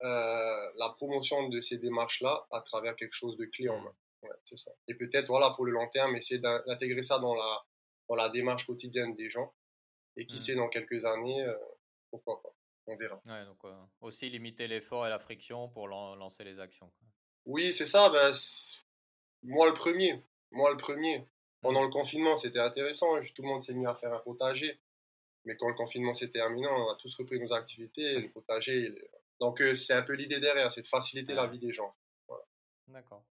euh, 0.01 0.71
la 0.77 0.89
promotion 0.95 1.49
de 1.49 1.61
ces 1.61 1.77
démarches-là 1.77 2.47
à 2.51 2.61
travers 2.61 2.95
quelque 2.95 3.13
chose 3.13 3.37
de 3.37 3.45
clé 3.45 3.69
en 3.69 3.79
main. 3.79 3.95
c'est 4.45 4.57
ça. 4.57 4.71
Et 4.87 4.95
peut-être, 4.95 5.27
voilà, 5.27 5.51
pour 5.55 5.65
le 5.65 5.71
long 5.71 5.87
terme, 5.89 6.15
essayer 6.15 6.39
d'intégrer 6.39 7.01
ça 7.01 7.19
dans 7.19 7.35
la, 7.35 7.65
dans 8.09 8.15
la 8.15 8.29
démarche 8.29 8.67
quotidienne 8.67 9.15
des 9.15 9.29
gens. 9.29 9.53
Et 10.19 10.25
qui 10.25 10.35
mmh. 10.35 10.39
sait, 10.39 10.55
dans 10.55 10.67
quelques 10.67 11.05
années, 11.05 11.45
pourquoi 12.09 12.41
pas. 12.41 12.49
On 12.87 12.97
verra. 12.97 13.21
Ouais, 13.25 13.45
donc, 13.45 13.59
aussi 14.01 14.29
limiter 14.29 14.67
l'effort 14.67 15.05
et 15.05 15.09
la 15.09 15.19
friction 15.19 15.69
pour 15.69 15.87
lancer 15.87 16.43
les 16.43 16.59
actions. 16.59 16.91
Oui, 17.47 17.71
c'est 17.71 17.85
ça. 17.85 18.09
Ben, 18.09 18.33
moi, 19.43 19.67
le 19.67 19.73
premier. 19.73 20.21
Moi, 20.51 20.69
le 20.69 20.77
premier. 20.77 21.25
Pendant 21.61 21.81
le 21.81 21.89
confinement, 21.89 22.37
c'était 22.37 22.59
intéressant. 22.59 23.19
Tout 23.33 23.41
le 23.41 23.47
monde 23.47 23.61
s'est 23.61 23.73
mis 23.73 23.87
à 23.87 23.95
faire 23.95 24.13
un 24.13 24.19
potager. 24.19 24.79
Mais 25.45 25.55
quand 25.55 25.69
le 25.69 25.73
confinement 25.73 26.13
s'est 26.13 26.29
terminé, 26.29 26.67
on 26.67 26.89
a 26.89 26.95
tous 26.95 27.15
repris 27.15 27.39
nos 27.39 27.53
activités. 27.53 28.19
Le 28.19 28.29
potager. 28.29 28.93
Donc, 29.39 29.61
euh, 29.61 29.75
c'est 29.75 29.93
un 29.93 30.03
peu 30.03 30.13
l'idée 30.13 30.41
derrière, 30.41 30.71
c'est 30.71 30.81
de 30.81 30.87
faciliter 30.87 31.33
la 31.33 31.47
vie 31.47 31.59
des 31.59 31.71
gens. 31.71 31.95
D'accord. 32.87 33.23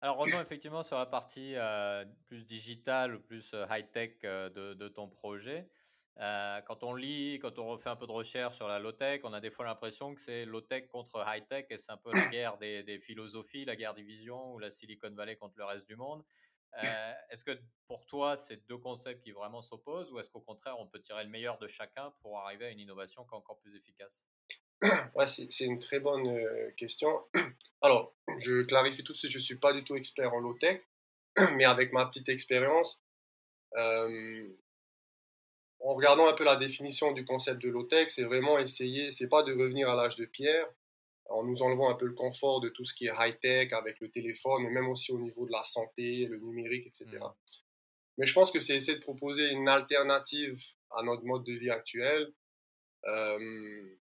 Alors, 0.00 0.16
revenons 0.16 0.40
effectivement 0.40 0.82
sur 0.82 0.98
la 0.98 1.06
partie 1.06 1.54
euh, 1.54 2.04
plus 2.26 2.44
digitale, 2.44 3.20
plus 3.22 3.52
euh, 3.54 3.64
high-tech 3.70 4.22
de, 4.22 4.74
de, 4.74 4.88
ton 4.88 5.08
projet. 5.08 5.68
Euh, 6.20 6.60
quand 6.62 6.82
on 6.82 6.94
lit, 6.94 7.38
quand 7.40 7.58
on 7.58 7.66
refait 7.68 7.88
un 7.88 7.96
peu 7.96 8.06
de 8.06 8.12
recherche 8.12 8.56
sur 8.56 8.68
la 8.68 8.78
low-tech, 8.78 9.22
on 9.24 9.32
a 9.32 9.40
des 9.40 9.50
fois 9.50 9.64
l'impression 9.64 10.14
que 10.14 10.20
c'est 10.20 10.44
low-tech 10.44 10.88
contre 10.88 11.24
high-tech 11.26 11.66
et 11.70 11.78
c'est 11.78 11.90
un 11.90 11.96
peu 11.96 12.12
la 12.12 12.26
guerre 12.30 12.58
des, 12.58 12.98
philosophies, 13.00 13.64
la 13.64 13.76
guerre 13.76 13.94
des 13.94 14.02
visions 14.02 14.52
ou 14.52 14.58
la 14.58 14.70
Silicon 14.70 15.10
Valley 15.10 15.36
contre 15.36 15.54
le 15.56 15.64
reste 15.64 15.86
du 15.86 15.96
monde. 15.96 16.22
Euh, 16.82 17.12
est-ce 17.30 17.44
que 17.44 17.58
pour 17.86 18.06
toi, 18.06 18.36
c'est 18.36 18.66
deux 18.68 18.78
concepts 18.78 19.22
qui 19.22 19.32
vraiment 19.32 19.62
s'opposent 19.62 20.10
ou 20.10 20.18
est-ce 20.18 20.30
qu'au 20.30 20.40
contraire, 20.40 20.76
on 20.78 20.86
peut 20.86 21.00
tirer 21.00 21.24
le 21.24 21.30
meilleur 21.30 21.58
de 21.58 21.66
chacun 21.66 22.12
pour 22.22 22.38
arriver 22.38 22.66
à 22.66 22.70
une 22.70 22.80
innovation 22.80 23.24
qui 23.24 23.34
est 23.34 23.38
encore 23.38 23.58
plus 23.60 23.76
efficace? 23.76 24.24
Ouais, 25.14 25.26
c'est 25.26 25.64
une 25.64 25.78
très 25.78 26.00
bonne 26.00 26.26
euh, 26.26 26.70
question. 26.76 27.08
Alors, 27.82 28.14
je 28.38 28.62
clarifie 28.62 29.04
tout 29.04 29.12
de 29.12 29.18
suite, 29.18 29.30
je 29.30 29.38
ne 29.38 29.42
suis 29.42 29.58
pas 29.58 29.72
du 29.72 29.84
tout 29.84 29.96
expert 29.96 30.32
en 30.32 30.40
low-tech, 30.40 30.82
mais 31.56 31.64
avec 31.64 31.92
ma 31.92 32.06
petite 32.06 32.28
expérience, 32.28 33.00
en 35.84 35.94
regardant 35.94 36.28
un 36.28 36.32
peu 36.32 36.44
la 36.44 36.56
définition 36.56 37.12
du 37.12 37.24
concept 37.24 37.60
de 37.60 37.68
low-tech, 37.68 38.08
c'est 38.08 38.24
vraiment 38.24 38.58
essayer, 38.58 39.10
c'est 39.12 39.28
pas 39.28 39.42
de 39.42 39.52
revenir 39.52 39.90
à 39.90 39.96
l'âge 39.96 40.16
de 40.16 40.24
pierre, 40.24 40.66
en 41.28 41.42
nous 41.42 41.62
enlevant 41.62 41.90
un 41.90 41.94
peu 41.94 42.06
le 42.06 42.14
confort 42.14 42.60
de 42.60 42.68
tout 42.68 42.84
ce 42.84 42.94
qui 42.94 43.06
est 43.06 43.12
high-tech 43.16 43.72
avec 43.72 44.00
le 44.00 44.08
téléphone, 44.08 44.62
mais 44.62 44.70
même 44.70 44.88
aussi 44.88 45.12
au 45.12 45.18
niveau 45.18 45.46
de 45.46 45.52
la 45.52 45.64
santé, 45.64 46.26
le 46.26 46.38
numérique, 46.38 46.86
etc. 46.86 47.06
Mm. 47.18 47.32
Mais 48.18 48.26
je 48.26 48.34
pense 48.34 48.52
que 48.52 48.60
c'est 48.60 48.76
essayer 48.76 48.98
de 48.98 49.02
proposer 49.02 49.50
une 49.50 49.68
alternative 49.68 50.62
à 50.90 51.02
notre 51.02 51.24
mode 51.24 51.44
de 51.44 51.52
vie 51.52 51.70
actuel. 51.70 52.32
Euh, 53.06 53.96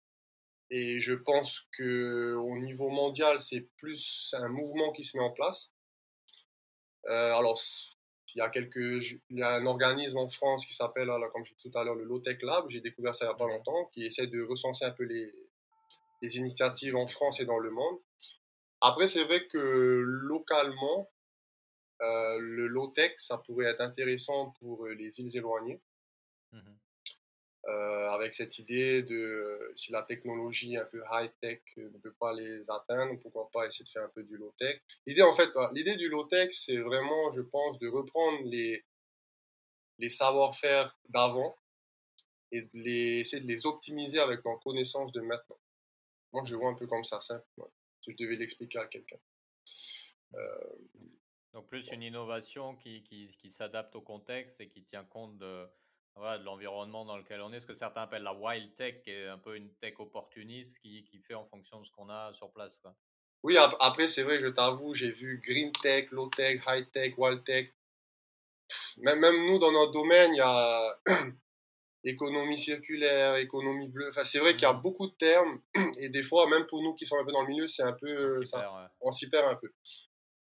et 0.71 1.01
je 1.01 1.15
pense 1.15 1.67
que 1.77 2.35
au 2.35 2.57
niveau 2.59 2.89
mondial, 2.89 3.43
c'est 3.43 3.69
plus 3.77 4.35
un 4.39 4.49
mouvement 4.49 4.93
qui 4.93 5.05
se 5.05 5.17
met 5.17 5.23
en 5.23 5.31
place. 5.31 5.71
Euh, 7.09 7.35
alors, 7.35 7.61
il 8.37 8.41
y 8.41 8.43
a 8.43 8.51
quelques, 8.51 8.77
il 9.31 9.39
y 9.39 9.43
a 9.43 9.55
un 9.55 9.65
organisme 9.65 10.19
en 10.19 10.29
France 10.29 10.67
qui 10.67 10.75
s'appelle, 10.75 11.09
comme 11.33 11.43
je 11.47 11.55
disais 11.55 11.71
tout 11.71 11.79
à 11.79 11.85
l'heure, 11.85 11.95
le 11.95 12.05
Low 12.05 12.19
Tech 12.19 12.37
Lab. 12.43 12.67
J'ai 12.69 12.83
découvert 12.83 13.15
ça 13.15 13.25
il 13.25 13.29
n'y 13.29 13.35
a 13.35 13.37
pas 13.37 13.47
longtemps, 13.47 13.87
qui 13.93 14.05
essaie 14.05 14.27
de 14.27 14.43
recenser 14.43 14.85
un 14.85 14.91
peu 14.91 15.05
les, 15.05 15.33
initiatives 16.37 16.97
en 16.97 17.07
France 17.07 17.41
et 17.41 17.47
dans 17.47 17.59
le 17.59 17.71
monde. 17.71 17.99
Après, 18.83 19.07
c'est 19.07 19.25
vrai 19.25 19.47
que 19.47 19.59
localement, 19.59 21.11
euh, 22.03 22.39
le 22.39 22.67
low 22.67 22.89
tech, 22.89 23.15
ça 23.17 23.39
pourrait 23.39 23.67
être 23.67 23.81
intéressant 23.81 24.51
pour 24.61 24.87
les 24.87 25.19
îles 25.19 25.35
éloignées. 25.35 25.81
Mmh 26.53 26.59
euh, 27.69 28.09
avec 28.11 28.33
cette 28.33 28.59
idée 28.59 29.03
de 29.03 29.73
si 29.75 29.91
la 29.91 30.03
technologie 30.03 30.77
un 30.77 30.85
peu 30.85 31.03
high-tech 31.11 31.61
ne 31.77 31.99
peut 31.99 32.15
pas 32.15 32.33
les 32.33 32.71
atteindre, 32.71 33.19
pourquoi 33.21 33.51
pas 33.53 33.67
essayer 33.67 33.85
de 33.85 33.91
faire 33.91 34.05
un 34.05 34.09
peu 34.11 34.23
du 34.23 34.37
low-tech. 34.37 34.81
L'idée, 35.07 35.23
en 35.23 35.35
fait, 35.35 35.51
l'idée 35.73 35.97
du 35.97 36.09
low-tech, 36.09 36.53
c'est 36.53 36.79
vraiment, 36.79 37.31
je 37.33 37.43
pense, 37.43 37.79
de 37.81 37.89
reprendre 37.89 38.41
les, 38.45 38.85
les 39.99 40.11
savoir-faire 40.11 40.97
d'avant 41.09 41.57
et 42.53 42.63
de 42.63 42.71
les, 42.75 43.19
essayer 43.19 43.43
de 43.43 43.49
les 43.49 43.67
optimiser 43.67 44.21
avec 44.21 44.45
nos 44.45 44.59
connaissances 44.59 45.11
de 45.11 45.21
maintenant. 45.21 45.59
Moi, 46.33 46.45
je 46.45 46.55
vois 46.55 46.71
un 46.71 46.75
peu 46.75 46.87
comme 46.87 47.05
ça, 47.05 47.21
simple, 47.21 47.45
si 48.01 48.13
je 48.13 48.17
devais 48.17 48.37
l'expliquer 48.37 48.79
à 48.79 48.87
quelqu'un. 48.87 49.19
Euh, 50.35 50.75
Donc, 51.53 51.67
plus 51.67 51.89
une 51.91 52.03
innovation 52.03 52.77
qui, 52.77 53.03
qui, 53.03 53.37
qui 53.39 53.51
s'adapte 53.51 53.97
au 53.97 54.03
contexte 54.03 54.61
et 54.61 54.69
qui 54.69 54.85
tient 54.85 55.05
compte 55.05 55.37
de 55.39 55.67
de 56.17 56.45
l'environnement 56.45 57.05
dans 57.05 57.17
lequel 57.17 57.41
on 57.43 57.53
est, 57.53 57.61
ce 57.61 57.67
que 57.67 57.75
certains 57.75 58.03
appellent 58.03 58.23
la 58.23 58.35
wild 58.35 58.75
tech, 58.77 59.03
qui 59.03 59.11
est 59.11 59.29
un 59.29 59.39
peu 59.39 59.57
une 59.57 59.71
tech 59.75 59.95
opportuniste 59.99 60.79
qui, 60.79 61.05
qui 61.05 61.19
fait 61.19 61.35
en 61.35 61.45
fonction 61.45 61.81
de 61.81 61.87
ce 61.87 61.93
qu'on 61.93 62.09
a 62.09 62.33
sur 62.33 62.51
place. 62.51 62.77
Quoi. 62.79 62.95
Oui, 63.43 63.57
après, 63.59 64.09
c'est 64.09 64.23
vrai, 64.23 64.41
je 64.41 64.47
t'avoue, 64.47 64.95
j'ai 64.95 65.11
vu 65.11 65.41
green 65.45 65.71
tech, 65.73 66.11
low 66.11 66.29
tech, 66.29 66.63
high 66.67 66.91
tech, 66.91 67.15
wild 67.19 67.45
tech. 67.45 67.69
Même, 68.97 69.21
même 69.21 69.47
nous, 69.47 69.59
dans 69.59 69.71
notre 69.71 69.93
domaine, 69.93 70.33
il 70.35 70.39
y 70.39 70.41
a 70.41 70.99
économie 72.05 72.59
circulaire, 72.59 73.37
économie 73.37 73.89
bleue. 73.89 74.09
Enfin, 74.09 74.25
c'est 74.25 74.39
vrai 74.39 74.55
qu'il 74.55 74.63
y 74.63 74.67
a 74.67 74.73
mmh. 74.73 74.83
beaucoup 74.83 75.07
de 75.07 75.15
termes 75.15 75.61
et 75.99 76.09
des 76.09 76.23
fois, 76.23 76.49
même 76.49 76.67
pour 76.67 76.83
nous 76.83 76.95
qui 76.95 77.07
sommes 77.07 77.21
un 77.21 77.25
peu 77.25 77.33
dans 77.33 77.43
le 77.43 77.49
milieu, 77.49 77.67
c'est 77.67 77.83
un 77.83 77.93
peu. 77.93 78.43
On 79.01 79.13
s'y 79.13 79.29
perd, 79.29 79.47
un 79.47 79.57
peu. 79.57 79.71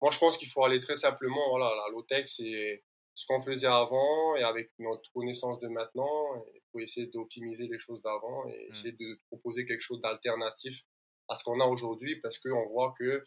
Moi, 0.01 0.11
je 0.11 0.19
pense 0.19 0.37
qu'il 0.37 0.49
faut 0.49 0.63
aller 0.63 0.79
très 0.79 0.95
simplement. 0.95 1.49
Voilà, 1.49 1.73
la 1.73 1.91
low 1.91 2.03
tech, 2.03 2.27
c'est 2.27 2.83
ce 3.21 3.27
qu'on 3.27 3.41
faisait 3.41 3.67
avant 3.67 4.35
et 4.35 4.41
avec 4.41 4.71
notre 4.79 5.11
connaissance 5.13 5.59
de 5.59 5.67
maintenant, 5.67 6.43
il 6.55 6.61
faut 6.71 6.79
essayer 6.79 7.05
d'optimiser 7.05 7.67
les 7.67 7.77
choses 7.77 8.01
d'avant 8.01 8.47
et 8.47 8.65
mmh. 8.65 8.71
essayer 8.71 8.91
de 8.93 9.19
proposer 9.27 9.67
quelque 9.67 9.81
chose 9.81 10.01
d'alternatif 10.01 10.81
à 11.27 11.37
ce 11.37 11.43
qu'on 11.43 11.59
a 11.59 11.65
aujourd'hui 11.65 12.19
parce 12.19 12.39
qu'on 12.39 12.67
voit 12.69 12.95
que 12.97 13.23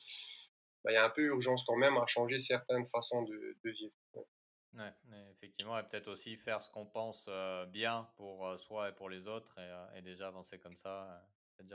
bah, 0.82 0.90
il 0.90 0.94
y 0.94 0.96
a 0.96 1.04
un 1.04 1.10
peu 1.10 1.22
urgence 1.22 1.62
quand 1.64 1.76
même 1.76 1.96
à 1.96 2.06
changer 2.06 2.40
certaines 2.40 2.86
façons 2.86 3.22
de, 3.22 3.56
vivre. 3.62 3.94
Ouais. 4.72 4.92
effectivement, 5.30 5.78
et 5.78 5.84
peut-être 5.84 6.08
aussi 6.08 6.36
faire 6.36 6.60
ce 6.60 6.72
qu'on 6.72 6.86
pense 6.86 7.26
euh, 7.28 7.64
bien 7.66 8.08
pour 8.16 8.48
euh, 8.48 8.58
soi 8.58 8.88
et 8.88 8.92
pour 8.92 9.08
les 9.08 9.28
autres 9.28 9.56
et, 9.58 9.98
euh, 9.98 10.00
déjà 10.02 10.26
avancer 10.26 10.58
comme 10.58 10.74
ça. 10.74 11.24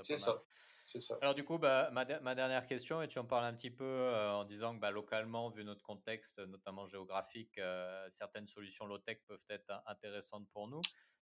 C'est 0.01 0.17
pas 0.19 0.31
mal. 0.31 0.41
Alors 1.21 1.35
du 1.35 1.43
coup, 1.43 1.57
bah, 1.57 1.89
ma, 1.91 2.05
dernière 2.05 2.65
question, 2.65 3.01
et 3.01 3.07
tu 3.07 3.19
en 3.19 3.25
parles 3.25 3.45
un 3.45 3.53
petit 3.53 3.69
peu 3.69 3.83
euh, 3.83 4.33
en 4.33 4.43
disant 4.43 4.75
que 4.75 4.79
bah, 4.79 4.91
localement, 4.91 5.49
vu 5.49 5.63
notre 5.63 5.83
contexte, 5.83 6.39
notamment 6.39 6.87
géographique, 6.87 7.57
euh, 7.57 8.07
certaines 8.09 8.47
solutions 8.47 8.85
low-tech 8.85 9.19
peuvent 9.27 9.39
être 9.49 9.71
intéressantes 9.85 10.47
pour 10.51 10.67
nous. 10.67 10.81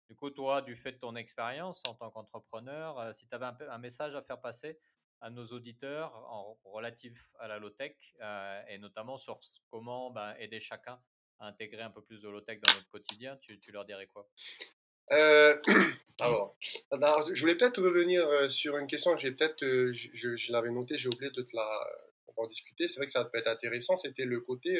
Du 0.09 0.15
coup, 0.15 0.29
toi, 0.29 0.61
du 0.61 0.75
fait 0.75 0.93
de 0.93 0.97
ton 0.97 1.15
expérience 1.15 1.81
en 1.87 1.95
tant 1.95 2.09
qu'entrepreneur, 2.11 2.97
euh, 2.99 3.13
si 3.13 3.27
tu 3.27 3.35
avais 3.35 3.47
un, 3.67 3.77
message 3.77 4.15
à 4.15 4.21
faire 4.21 4.39
passer 4.39 4.79
à 5.19 5.29
nos 5.29 5.45
auditeurs 5.47 6.15
en 6.31 6.57
relatif 6.63 7.13
à 7.39 7.47
la 7.47 7.57
low-tech, 7.59 7.95
et 8.69 8.77
notamment 8.77 9.17
sur 9.17 9.39
comment 9.69 10.11
bah, 10.11 10.39
aider 10.39 10.59
chacun 10.59 11.01
à 11.39 11.47
intégrer 11.47 11.81
un 11.81 11.89
peu 11.89 12.03
plus 12.03 12.21
de 12.21 12.29
low-tech 12.29 12.59
dans 12.61 12.73
notre 12.73 12.89
quotidien, 12.89 13.35
tu, 13.37 13.59
tu 13.59 13.71
leur 13.71 13.83
dirais 13.83 14.07
quoi? 14.07 14.29
Euh, 15.11 15.61
alors, 16.19 16.55
je 17.33 17.39
voulais 17.41 17.55
peut-être 17.55 17.81
revenir 17.81 18.27
euh, 18.27 18.49
sur 18.49 18.77
une 18.77 18.87
question, 18.87 19.15
j'ai 19.17 19.31
peut-être, 19.31 19.63
euh, 19.63 19.93
je, 19.93 20.51
l'avais 20.51 20.71
noté, 20.71 20.97
j'ai 20.97 21.09
oublié 21.09 21.31
de 21.31 21.41
te 21.41 21.55
la 21.55 21.69
en 22.37 22.45
discuter. 22.45 22.87
C'est 22.87 22.97
vrai 22.97 23.05
que 23.05 23.11
ça 23.11 23.23
peut 23.23 23.37
être 23.37 23.47
intéressant. 23.47 23.97
C'était 23.97 24.25
le 24.25 24.41
côté 24.41 24.79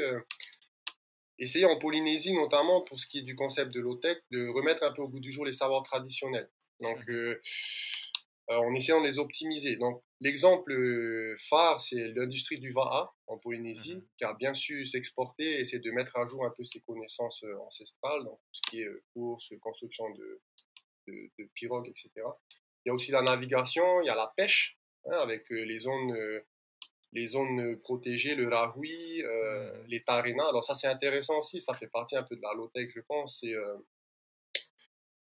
essayer 1.39 1.65
en 1.65 1.77
Polynésie, 1.79 2.34
notamment 2.34 2.82
pour 2.82 3.00
ce 3.00 3.08
qui 3.08 3.20
est 3.20 3.24
du 3.24 3.36
concept 3.36 3.72
de 3.74 3.79
low-tech, 3.79 4.17
de 4.32 4.48
remettre 4.48 4.84
un 4.84 4.91
peu 4.91 5.01
au 5.01 5.08
bout 5.08 5.20
du 5.20 5.32
jour 5.32 5.44
les 5.44 5.51
savoirs 5.51 5.84
traditionnels. 5.84 6.50
Donc, 6.79 7.00
mmh 7.08 7.34
en 8.50 8.74
essayant 8.75 9.01
de 9.01 9.08
les 9.08 9.20
optimiser. 9.20 9.75
Donc, 9.75 10.01
l'exemple 10.22 10.74
phare, 11.50 11.82
c'est 11.82 12.13
l'industrie 12.15 12.60
du 12.60 12.72
VAA 12.72 13.13
en 13.27 13.38
Polynésie, 13.38 13.98
mmh 13.98 14.08
qui 14.17 14.24
a 14.24 14.34
bien 14.36 14.53
su 14.53 14.86
s'exporter 14.86 15.44
et 15.44 15.60
essayer 15.60 15.79
de 15.79 15.91
mettre 15.91 16.15
à 16.15 16.25
jour 16.27 16.46
un 16.46 16.53
peu 16.56 16.63
ses 16.63 16.79
connaissances 16.79 17.44
ancestrales, 17.65 18.24
donc 18.24 18.39
tout 18.39 18.53
ce 18.53 18.62
qui 18.70 18.82
est 18.84 18.88
course, 19.13 19.51
construction 19.60 20.10
de, 20.12 20.41
de, 21.07 21.49
pirogues, 21.53 21.87
etc. 21.87 22.11
Il 22.85 22.89
y 22.89 22.89
a 22.89 22.93
aussi 22.93 23.11
la 23.11 23.21
navigation, 23.21 24.01
il 24.01 24.07
y 24.07 24.09
a 24.09 24.15
la 24.15 24.31
pêche, 24.35 24.77
hein, 25.05 25.17
avec 25.17 25.49
les 25.49 25.79
zones 25.79 26.15
les 27.13 27.27
zones 27.27 27.77
protégées, 27.77 28.35
le 28.35 28.47
Rahui, 28.47 29.23
euh, 29.23 29.65
Mhm. 29.65 29.87
les 29.89 30.01
Tarena. 30.01 30.45
Alors 30.49 30.63
ça 30.63 30.75
c'est 30.75 30.87
intéressant 30.87 31.39
aussi, 31.39 31.61
ça 31.61 31.73
fait 31.73 31.87
partie 31.87 32.15
un 32.15 32.23
peu 32.23 32.35
de 32.35 32.41
la 32.41 32.53
low-tech 32.53 32.89
je 32.93 32.99
pense. 33.01 33.43
Euh, 33.43 33.77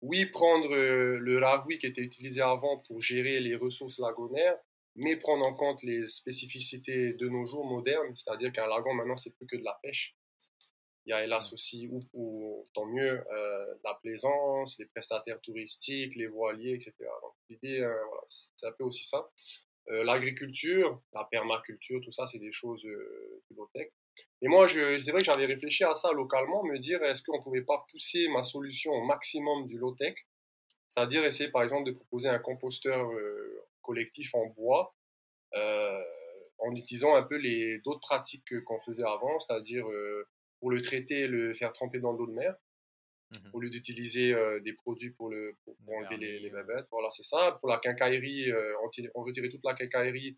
oui 0.01 0.25
prendre 0.27 0.73
euh, 0.73 1.17
le 1.19 1.37
Rahui 1.39 1.77
qui 1.77 1.87
était 1.87 2.01
utilisé 2.01 2.41
avant 2.41 2.79
pour 2.87 3.01
gérer 3.01 3.39
les 3.39 3.55
ressources 3.55 3.99
lagonaires, 3.99 4.57
mais 4.95 5.15
prendre 5.17 5.45
en 5.45 5.53
compte 5.53 5.81
les 5.83 6.05
spécificités 6.07 7.13
de 7.13 7.27
nos 7.27 7.45
jours 7.45 7.65
modernes, 7.65 8.15
c'est-à-dire 8.15 8.51
qu'un 8.53 8.67
lagon 8.67 8.93
maintenant 8.93 9.17
c'est 9.17 9.31
plus 9.31 9.47
que 9.47 9.57
de 9.57 9.63
la 9.63 9.77
pêche. 9.83 10.15
Il 11.05 11.11
y 11.11 11.13
a 11.13 11.23
hélas 11.23 11.53
aussi, 11.53 11.87
ou, 11.87 11.99
ou 12.13 12.65
tant 12.73 12.85
mieux, 12.85 13.23
euh, 13.31 13.75
la 13.83 13.93
plaisance, 14.01 14.77
les 14.79 14.85
prestataires 14.87 15.39
touristiques, 15.41 16.15
les 16.15 16.27
voiliers, 16.27 16.73
etc. 16.73 16.93
Donc 17.21 17.33
l'idée, 17.49 17.81
euh, 17.81 18.05
voilà, 18.07 18.23
c'est 18.29 18.65
un 18.65 18.71
peu 18.71 18.83
aussi 18.83 19.05
ça. 19.05 19.29
Euh, 19.89 20.03
L'agriculture, 20.03 20.99
la 21.13 21.25
permaculture, 21.25 22.01
tout 22.03 22.11
ça, 22.11 22.25
c'est 22.25 22.39
des 22.39 22.51
choses 22.51 22.83
euh, 22.85 23.43
de 23.51 23.55
low-tech. 23.55 23.91
Et 24.41 24.47
moi, 24.47 24.65
je, 24.67 24.97
c'est 24.97 25.11
vrai 25.11 25.19
que 25.21 25.25
j'avais 25.25 25.45
réfléchi 25.45 25.83
à 25.83 25.93
ça 25.95 26.11
localement, 26.11 26.63
me 26.63 26.79
dire 26.79 27.03
est-ce 27.03 27.21
qu'on 27.21 27.37
ne 27.37 27.43
pouvait 27.43 27.63
pas 27.63 27.85
pousser 27.91 28.27
ma 28.29 28.43
solution 28.43 28.91
au 28.93 29.03
maximum 29.03 29.67
du 29.67 29.77
low-tech, 29.77 30.15
c'est-à-dire 30.89 31.23
essayer 31.25 31.51
par 31.51 31.63
exemple 31.63 31.85
de 31.85 31.91
proposer 31.91 32.29
un 32.29 32.39
composteur 32.39 33.09
collectif 33.81 34.33
en 34.33 34.45
bois 34.47 34.95
en 36.59 36.75
utilisant 36.75 37.15
un 37.15 37.23
peu 37.23 37.35
les 37.35 37.79
d'autres 37.79 37.99
pratiques 37.99 38.63
qu'on 38.63 38.79
faisait 38.79 39.03
avant, 39.03 39.39
c'est-à-dire 39.39 39.87
euh, 39.89 40.27
pour 40.59 40.71
le 40.71 40.81
traiter, 40.81 41.27
le 41.27 41.53
faire 41.53 41.73
tremper 41.73 41.99
dans 41.99 42.11
l'eau 42.13 42.27
de 42.27 42.33
mer, 42.33 42.55
Mhm. 43.31 43.49
au 43.53 43.59
lieu 43.59 43.69
d'utiliser 43.71 44.33
euh, 44.33 44.59
des 44.59 44.73
produits 44.73 45.09
pour, 45.11 45.29
le, 45.29 45.55
pour, 45.63 45.75
pour 45.77 45.93
Le 45.99 46.05
enlever 46.05 46.17
les, 46.17 46.39
les 46.39 46.49
babettes. 46.51 46.87
Voilà, 46.91 47.09
c'est 47.11 47.23
ça. 47.23 47.57
Pour 47.59 47.69
la 47.69 47.79
quincaillerie, 47.79 48.51
on, 48.83 48.89
tire- 48.89 49.09
on 49.15 49.23
retirait 49.23 49.49
toute 49.49 49.63
la 49.65 49.73
quincaillerie 49.73 50.37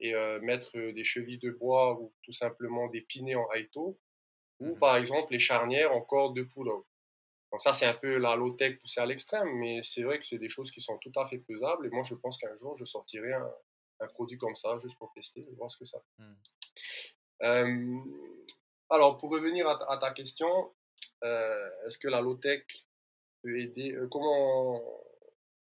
et 0.00 0.14
euh, 0.14 0.40
mettre 0.40 0.72
des 0.78 1.04
chevilles 1.04 1.38
de 1.38 1.50
bois 1.50 2.00
ou 2.00 2.12
tout 2.22 2.32
simplement 2.32 2.88
des 2.88 3.02
pinets 3.02 3.34
en 3.36 3.46
haïto. 3.48 3.98
Ou 4.62 4.68
Mhm. 4.74 4.78
par 4.78 4.96
exemple 4.96 5.32
les 5.32 5.40
charnières 5.40 5.92
en 5.92 6.00
corde 6.00 6.36
de 6.36 6.44
poulot. 6.44 6.86
Donc 7.52 7.60
ça, 7.60 7.72
c'est 7.72 7.86
un 7.86 7.94
peu 7.94 8.16
la 8.18 8.36
low-tech 8.36 8.78
poussée 8.80 9.00
à 9.00 9.06
l'extrême, 9.06 9.48
mais 9.58 9.82
c'est 9.82 10.02
vrai 10.02 10.18
que 10.18 10.24
c'est 10.24 10.38
des 10.38 10.48
choses 10.48 10.70
qui 10.70 10.80
sont 10.80 10.96
tout 10.98 11.12
à 11.16 11.28
fait 11.28 11.38
faisables. 11.46 11.86
Et 11.86 11.90
moi, 11.90 12.02
je 12.04 12.14
pense 12.14 12.38
qu'un 12.38 12.54
jour, 12.56 12.76
je 12.76 12.84
sortirai 12.84 13.32
un, 13.34 13.52
un 14.00 14.06
produit 14.08 14.38
comme 14.38 14.56
ça, 14.56 14.78
juste 14.80 14.96
pour 14.98 15.12
tester, 15.12 15.46
voir 15.58 15.70
ce 15.70 15.76
que 15.78 15.84
ça 15.84 15.98
fait. 16.00 16.24
Euh, 17.42 17.98
alors, 18.94 19.18
pour 19.18 19.30
revenir 19.30 19.68
à 19.68 19.78
ta, 19.78 19.84
à 19.86 19.98
ta 19.98 20.10
question, 20.12 20.72
euh, 21.22 21.70
est-ce 21.86 21.98
que 21.98 22.08
la 22.08 22.20
low-tech 22.20 22.64
peut 23.42 23.58
aider 23.58 23.92
euh, 23.94 24.08
Comment 24.08 24.80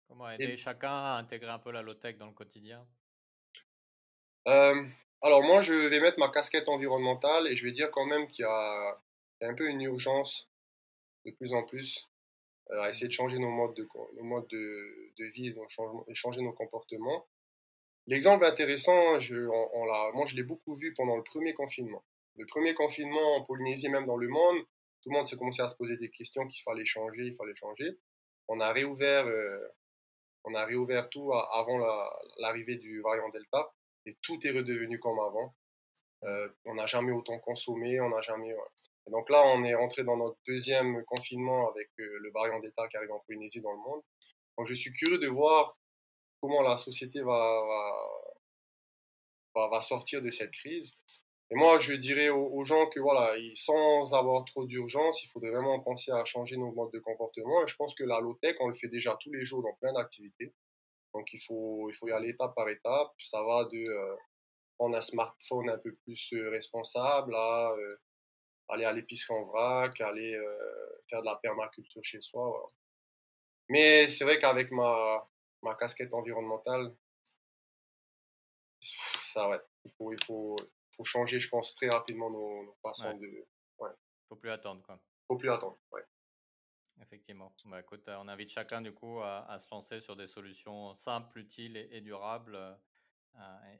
Comment 0.09 0.31
aider 0.31 0.57
chacun 0.57 0.91
à 0.91 1.19
intégrer 1.19 1.51
un 1.51 1.59
peu 1.59 1.73
la 1.73 1.83
low-tech 1.83 2.17
dans 2.19 2.27
le 2.27 2.33
quotidien? 2.33 2.87
Euh, 4.49 4.85
alors 5.23 5.43
moi, 5.43 5.61
je 5.61 5.73
vais 5.73 6.01
mettre 6.01 6.19
ma 6.19 6.29
casquette 6.29 6.69
environnementale 6.69 7.47
et 7.47 7.57
je 7.57 7.65
vais 7.65 7.73
dire 7.73 7.91
quand 7.91 8.05
même 8.07 8.27
qu'il 8.27 8.43
y 8.43 8.47
a, 8.49 9.01
il 9.41 9.45
y 9.45 9.47
a 9.47 9.51
un 9.51 9.55
peu 9.55 9.69
une 9.69 9.81
urgence 9.83 10.51
de 11.25 11.31
plus 11.31 11.55
en 11.55 11.63
plus 11.63 12.09
à 12.71 12.91
essayer 12.91 13.07
de 13.07 13.13
changer 13.13 13.39
nos 13.39 13.51
modes 13.51 13.75
de, 13.75 13.85
co- 13.85 14.11
nos 14.17 14.25
modes 14.25 14.49
de, 14.49 15.13
de 15.19 15.25
vie 15.33 15.55
et 16.09 16.15
changer 16.15 16.43
nos 16.43 16.53
comportements. 16.53 17.27
L'exemple 18.07 18.45
intéressant, 18.45 19.19
je, 19.19 19.37
on, 19.47 19.71
on 19.75 19.85
l'a, 19.85 20.11
moi 20.13 20.27
je 20.27 20.35
l'ai 20.37 20.43
beaucoup 20.43 20.75
vu 20.75 20.93
pendant 20.95 21.17
le 21.17 21.23
premier 21.23 21.55
confinement. 21.55 22.05
Le 22.37 22.47
premier 22.47 22.75
confinement 22.75 23.37
en 23.37 23.45
Polynésie, 23.45 23.89
même 23.89 24.05
dans 24.07 24.17
le 24.17 24.29
monde, 24.29 24.59
tout 25.03 25.11
le 25.11 25.17
monde 25.17 25.27
s'est 25.27 25.37
commencé 25.37 25.61
à 25.63 25.69
se 25.69 25.77
poser 25.77 25.97
des 25.97 26.11
questions 26.11 26.47
qu'il 26.47 26.63
fallait 26.63 26.85
changer, 26.85 27.25
il 27.25 27.37
fallait 27.37 27.55
changer. 27.55 27.99
On 28.49 28.61
a 28.61 28.73
réouvert, 28.73 29.27
euh, 29.27 29.69
on 30.45 30.55
a 30.55 30.65
réouvert 30.65 31.09
tout 31.11 31.33
avant 31.33 31.79
la- 31.79 32.19
l'arrivée 32.39 32.77
du 32.77 33.01
variant 33.03 33.29
Delta 33.31 33.73
et 34.07 34.17
tout 34.23 34.39
est 34.47 34.51
redevenu 34.51 34.99
comme 34.99 35.19
avant. 35.21 35.55
Euh, 36.25 36.49
on 36.65 36.75
n'a 36.75 36.87
jamais 36.87 37.13
autant 37.13 37.39
consommé, 37.41 38.01
on 38.01 38.09
n'a 38.11 38.21
jamais. 38.21 38.55
donc 39.09 39.29
là, 39.29 39.43
on 39.47 39.65
est 39.65 39.75
rentré 39.75 40.05
dans 40.05 40.17
notre 40.17 40.39
deuxième 40.47 41.05
confinement 41.05 41.69
avec 41.71 41.91
euh, 41.99 42.19
le 42.21 42.31
variant 42.33 42.61
Delta 42.61 42.87
qui 42.89 42.97
arrive 42.97 43.13
en 43.13 43.21
Polynésie 43.21 43.61
dans 43.61 43.73
le 43.73 43.79
monde. 43.79 44.03
Donc 44.57 44.67
je 44.67 44.75
suis 44.75 44.93
curieux 44.93 45.19
de 45.19 45.29
voir 45.29 45.73
comment 46.41 46.63
la 46.63 46.79
société 46.79 47.21
va 47.23 47.93
sortir 49.81 50.23
de 50.23 50.31
cette 50.31 50.53
crise. 50.53 50.93
Et 51.53 51.55
moi, 51.55 51.79
je 51.81 51.93
dirais 51.93 52.31
aux, 52.31 52.65
gens 52.65 52.87
que 52.87 52.99
voilà, 52.99 53.35
sans 53.57 54.15
avoir 54.15 54.43
trop 54.47 54.65
d'urgence, 54.65 55.23
il 55.23 55.29
faudrait 55.29 55.51
vraiment 55.51 55.81
penser 55.81 56.11
à 56.11 56.25
changer 56.25 56.57
nos 56.57 56.73
modes 56.73 56.93
de 56.95 56.99
comportement. 56.99 57.63
Et 57.63 57.67
je 57.67 57.77
pense 57.77 57.95
que 57.95 58.05
la 58.05 58.21
low-tech, 58.21 58.57
on 58.61 58.69
le 58.69 58.75
fait 58.75 58.89
déjà 58.89 59.19
tous 59.21 59.31
les 59.31 59.45
jours 59.45 59.63
dans 59.63 59.75
plein 59.75 59.93
d'activités. 59.93 60.55
Donc 61.13 61.31
il 61.35 61.41
faut, 61.41 61.91
il 61.91 61.95
faut 61.95 62.09
y 62.09 62.13
aller 62.13 62.31
étape 62.31 62.55
par 62.55 62.71
étape. 62.71 63.11
Ça 63.19 63.43
va 63.43 63.67
de 63.67 63.85
euh, 63.87 64.17
prendre 64.79 64.97
un 64.97 65.03
smartphone 65.03 65.69
un 65.69 65.77
peu 65.77 65.95
plus 66.05 66.33
euh, 66.33 66.49
responsable 66.49 67.35
euh, 67.35 67.97
aller 68.71 68.87
à 68.87 68.95
l'épicerie 68.95 69.35
en 69.35 69.45
vrac, 69.45 70.01
aller 70.01 70.35
faire 71.11 71.21
de 71.21 71.27
la 71.27 71.37
permaculture 71.37 72.03
chez 72.03 72.23
soi. 72.23 72.67
Mais 73.69 74.09
c'est 74.09 74.25
vrai 74.25 74.41
qu'avec 74.41 74.71
ma, 74.71 75.29
ma 75.63 75.75
casquette 75.75 76.15
environnementale, 76.15 76.97
ça 78.81 79.51
ouais, 79.51 79.61
il 79.85 79.91
faut, 79.93 80.13
il 80.13 80.25
faut, 80.25 80.57
faut 80.97 81.05
changer, 81.05 81.41
je 81.41 81.49
pense, 81.49 81.75
très 81.75 81.89
rapidement 81.89 82.31
nos, 82.31 82.65
nos 82.65 82.75
façons 82.83 83.09
Ouais. 83.09 83.19
de. 83.19 83.47
Faut 84.29 84.37
plus 84.37 84.51
attendre, 84.51 84.83
quoi. 84.83 84.99
Faut 85.29 85.37
plus 85.37 85.51
attendre. 85.51 85.79
Ouais. 85.93 86.03
Effectivement. 87.03 87.55
Bah, 87.67 87.81
écoute, 87.81 88.07
euh, 88.09 88.17
on 88.21 88.29
invite 88.29 88.51
chacun 88.51 88.81
du 88.81 88.93
coup 88.93 89.21
à, 89.21 89.45
à 89.51 89.59
se 89.59 89.69
lancer 89.71 90.01
sur 90.01 90.17
des 90.17 90.27
solutions 90.27 90.95
simples, 90.97 91.39
utiles 91.41 91.77
et, 91.77 91.89
et 91.93 92.01
durables 92.01 92.55
euh, 92.57 92.75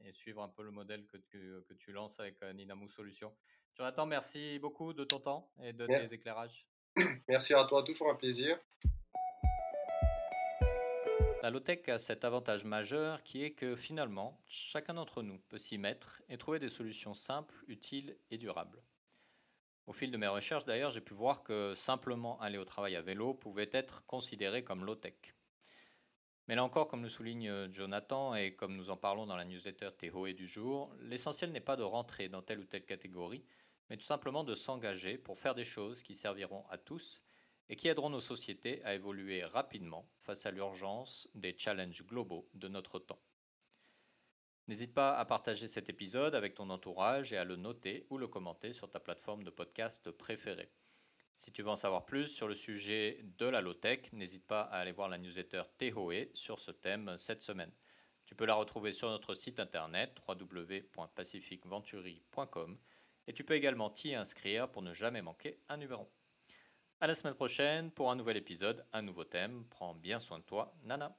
et, 0.05 0.09
et 0.09 0.13
suivre 0.13 0.43
un 0.43 0.49
peu 0.49 0.63
le 0.63 0.71
modèle 0.71 1.07
que 1.07 1.17
tu, 1.17 1.55
que 1.69 1.75
tu 1.75 1.93
lances 1.93 2.19
avec 2.21 2.43
euh, 2.43 2.53
Ninamou 2.53 2.89
Solutions. 2.91 3.35
Jonathan, 3.77 4.05
merci 4.07 4.59
beaucoup 4.59 4.93
de 4.93 5.05
ton 5.05 5.21
temps 5.21 5.53
et 5.63 5.73
de 5.73 5.87
tes 5.87 6.13
éclairages. 6.15 6.67
Merci 7.29 7.55
à 7.55 7.65
toi, 7.65 7.83
toujours 7.83 8.11
un 8.11 8.15
plaisir. 8.17 8.59
La 11.43 11.51
low-tech 11.51 11.89
a 11.89 11.99
cet 11.99 12.25
avantage 12.25 12.65
majeur 12.65 13.21
qui 13.25 13.43
est 13.43 13.51
que 13.51 13.75
finalement, 13.75 14.41
chacun 14.47 14.95
d'entre 14.95 15.25
nous 15.25 15.41
peut 15.49 15.59
s'y 15.59 15.77
mettre 15.77 16.23
et 16.29 16.39
trouver 16.39 16.61
des 16.61 16.69
solutions 16.69 17.15
simples, 17.15 17.65
utiles 17.67 18.17
et 18.31 18.39
durables. 18.39 18.81
Au 19.89 19.93
fil 19.93 20.13
de 20.13 20.17
mes 20.17 20.29
recherches 20.29 20.67
d'ailleurs, 20.67 20.93
j'ai 20.93 21.01
pu 21.01 21.15
voir 21.15 21.43
que 21.43 21.75
simplement 21.75 22.41
aller 22.41 22.59
au 22.59 22.65
travail 22.65 22.95
à 22.95 23.03
vélo 23.03 23.35
pouvait 23.35 23.71
être 23.73 24.07
considéré 24.07 24.63
comme 24.63 24.85
low-tech. 24.85 25.35
Mais 26.47 26.55
là 26.55 26.63
encore, 26.63 26.87
comme 26.87 27.03
le 27.03 27.09
souligne 27.09 27.69
Jonathan 27.73 28.37
et 28.37 28.55
comme 28.55 28.77
nous 28.77 28.91
en 28.91 28.97
parlons 28.97 29.27
dans 29.27 29.35
la 29.35 29.45
newsletter 29.45 29.91
Tehoe 29.99 30.35
du 30.35 30.47
jour, 30.47 30.95
l'essentiel 31.01 31.51
n'est 31.51 31.59
pas 31.59 31.75
de 31.75 31.83
rentrer 31.83 32.29
dans 32.29 32.43
telle 32.43 32.61
ou 32.61 32.67
telle 32.67 32.85
catégorie, 32.85 33.45
mais 33.91 33.97
tout 33.97 34.07
simplement 34.07 34.45
de 34.45 34.55
s'engager 34.55 35.19
pour 35.19 35.41
faire 35.41 35.57
des 35.57 35.65
choses 35.65 36.05
qui 36.05 36.15
serviront 36.15 36.65
à 36.71 36.79
tous 36.79 37.25
et 37.73 37.77
qui 37.77 37.89
aideront 37.89 38.11
nos 38.11 38.21
sociétés 38.21 38.85
à 38.85 38.93
évoluer 38.93 39.43
rapidement 39.47 40.07
face 40.21 40.45
à 40.45 40.51
l'urgence 40.51 41.27
des 41.35 41.57
challenges 41.57 42.05
globaux 42.05 42.47
de 42.53 42.69
notre 42.69 42.99
temps. 42.99 43.23
N'hésite 44.69 44.93
pas 44.93 45.17
à 45.17 45.25
partager 45.25 45.69
cet 45.69 45.89
épisode 45.89 46.35
avec 46.35 46.55
ton 46.55 46.69
entourage 46.69 47.33
et 47.33 47.39
à 47.39 47.45
le 47.45 47.57
noter 47.57 48.07
ou 48.11 48.19
le 48.19 48.29
commenter 48.29 48.75
sur 48.75 48.91
ta 48.91 49.01
plateforme 49.01 49.43
de 49.43 49.49
podcast 49.49 50.11
préférée. 50.11 50.71
Si 51.39 51.51
tu 51.51 51.63
veux 51.63 51.71
en 51.71 51.77
savoir 51.77 52.05
plus 52.05 52.27
sur 52.27 52.47
le 52.47 52.55
sujet 52.55 53.21
de 53.39 53.47
la 53.47 53.63
low-tech, 53.63 54.13
n'hésite 54.13 54.47
pas 54.47 54.61
à 54.61 54.77
aller 54.77 54.93
voir 54.93 55.09
la 55.09 55.17
newsletter 55.17 55.63
Tehoe 55.79 56.29
sur 56.35 56.61
ce 56.61 56.73
thème 56.73 57.17
cette 57.17 57.41
semaine. 57.41 57.73
Tu 58.27 58.35
peux 58.35 58.45
la 58.45 58.55
retrouver 58.55 58.93
sur 58.93 59.09
notre 59.09 59.33
site 59.33 59.59
internet 59.59 60.21
www.pacificventuri.com 60.29 62.79
et 63.29 63.33
tu 63.33 63.45
peux 63.45 63.55
également 63.55 63.89
t'y 63.89 64.15
inscrire 64.15 64.71
pour 64.71 64.83
ne 64.83 64.93
jamais 64.93 65.23
manquer 65.23 65.59
un 65.71 65.79
numéro. 65.79 66.13
À 67.03 67.09
la 67.09 67.17
semaine 67.17 67.35
prochaine 67.35 67.91
pour 67.91 68.13
un 68.13 68.15
nouvel 68.15 68.37
épisode, 68.37 68.85
un 68.93 69.03
nouveau 69.03 69.25
thème. 69.25 69.65
Prends 69.71 69.93
bien 69.93 70.21
soin 70.21 70.39
de 70.39 70.45
toi, 70.45 70.73
Nana. 70.85 71.17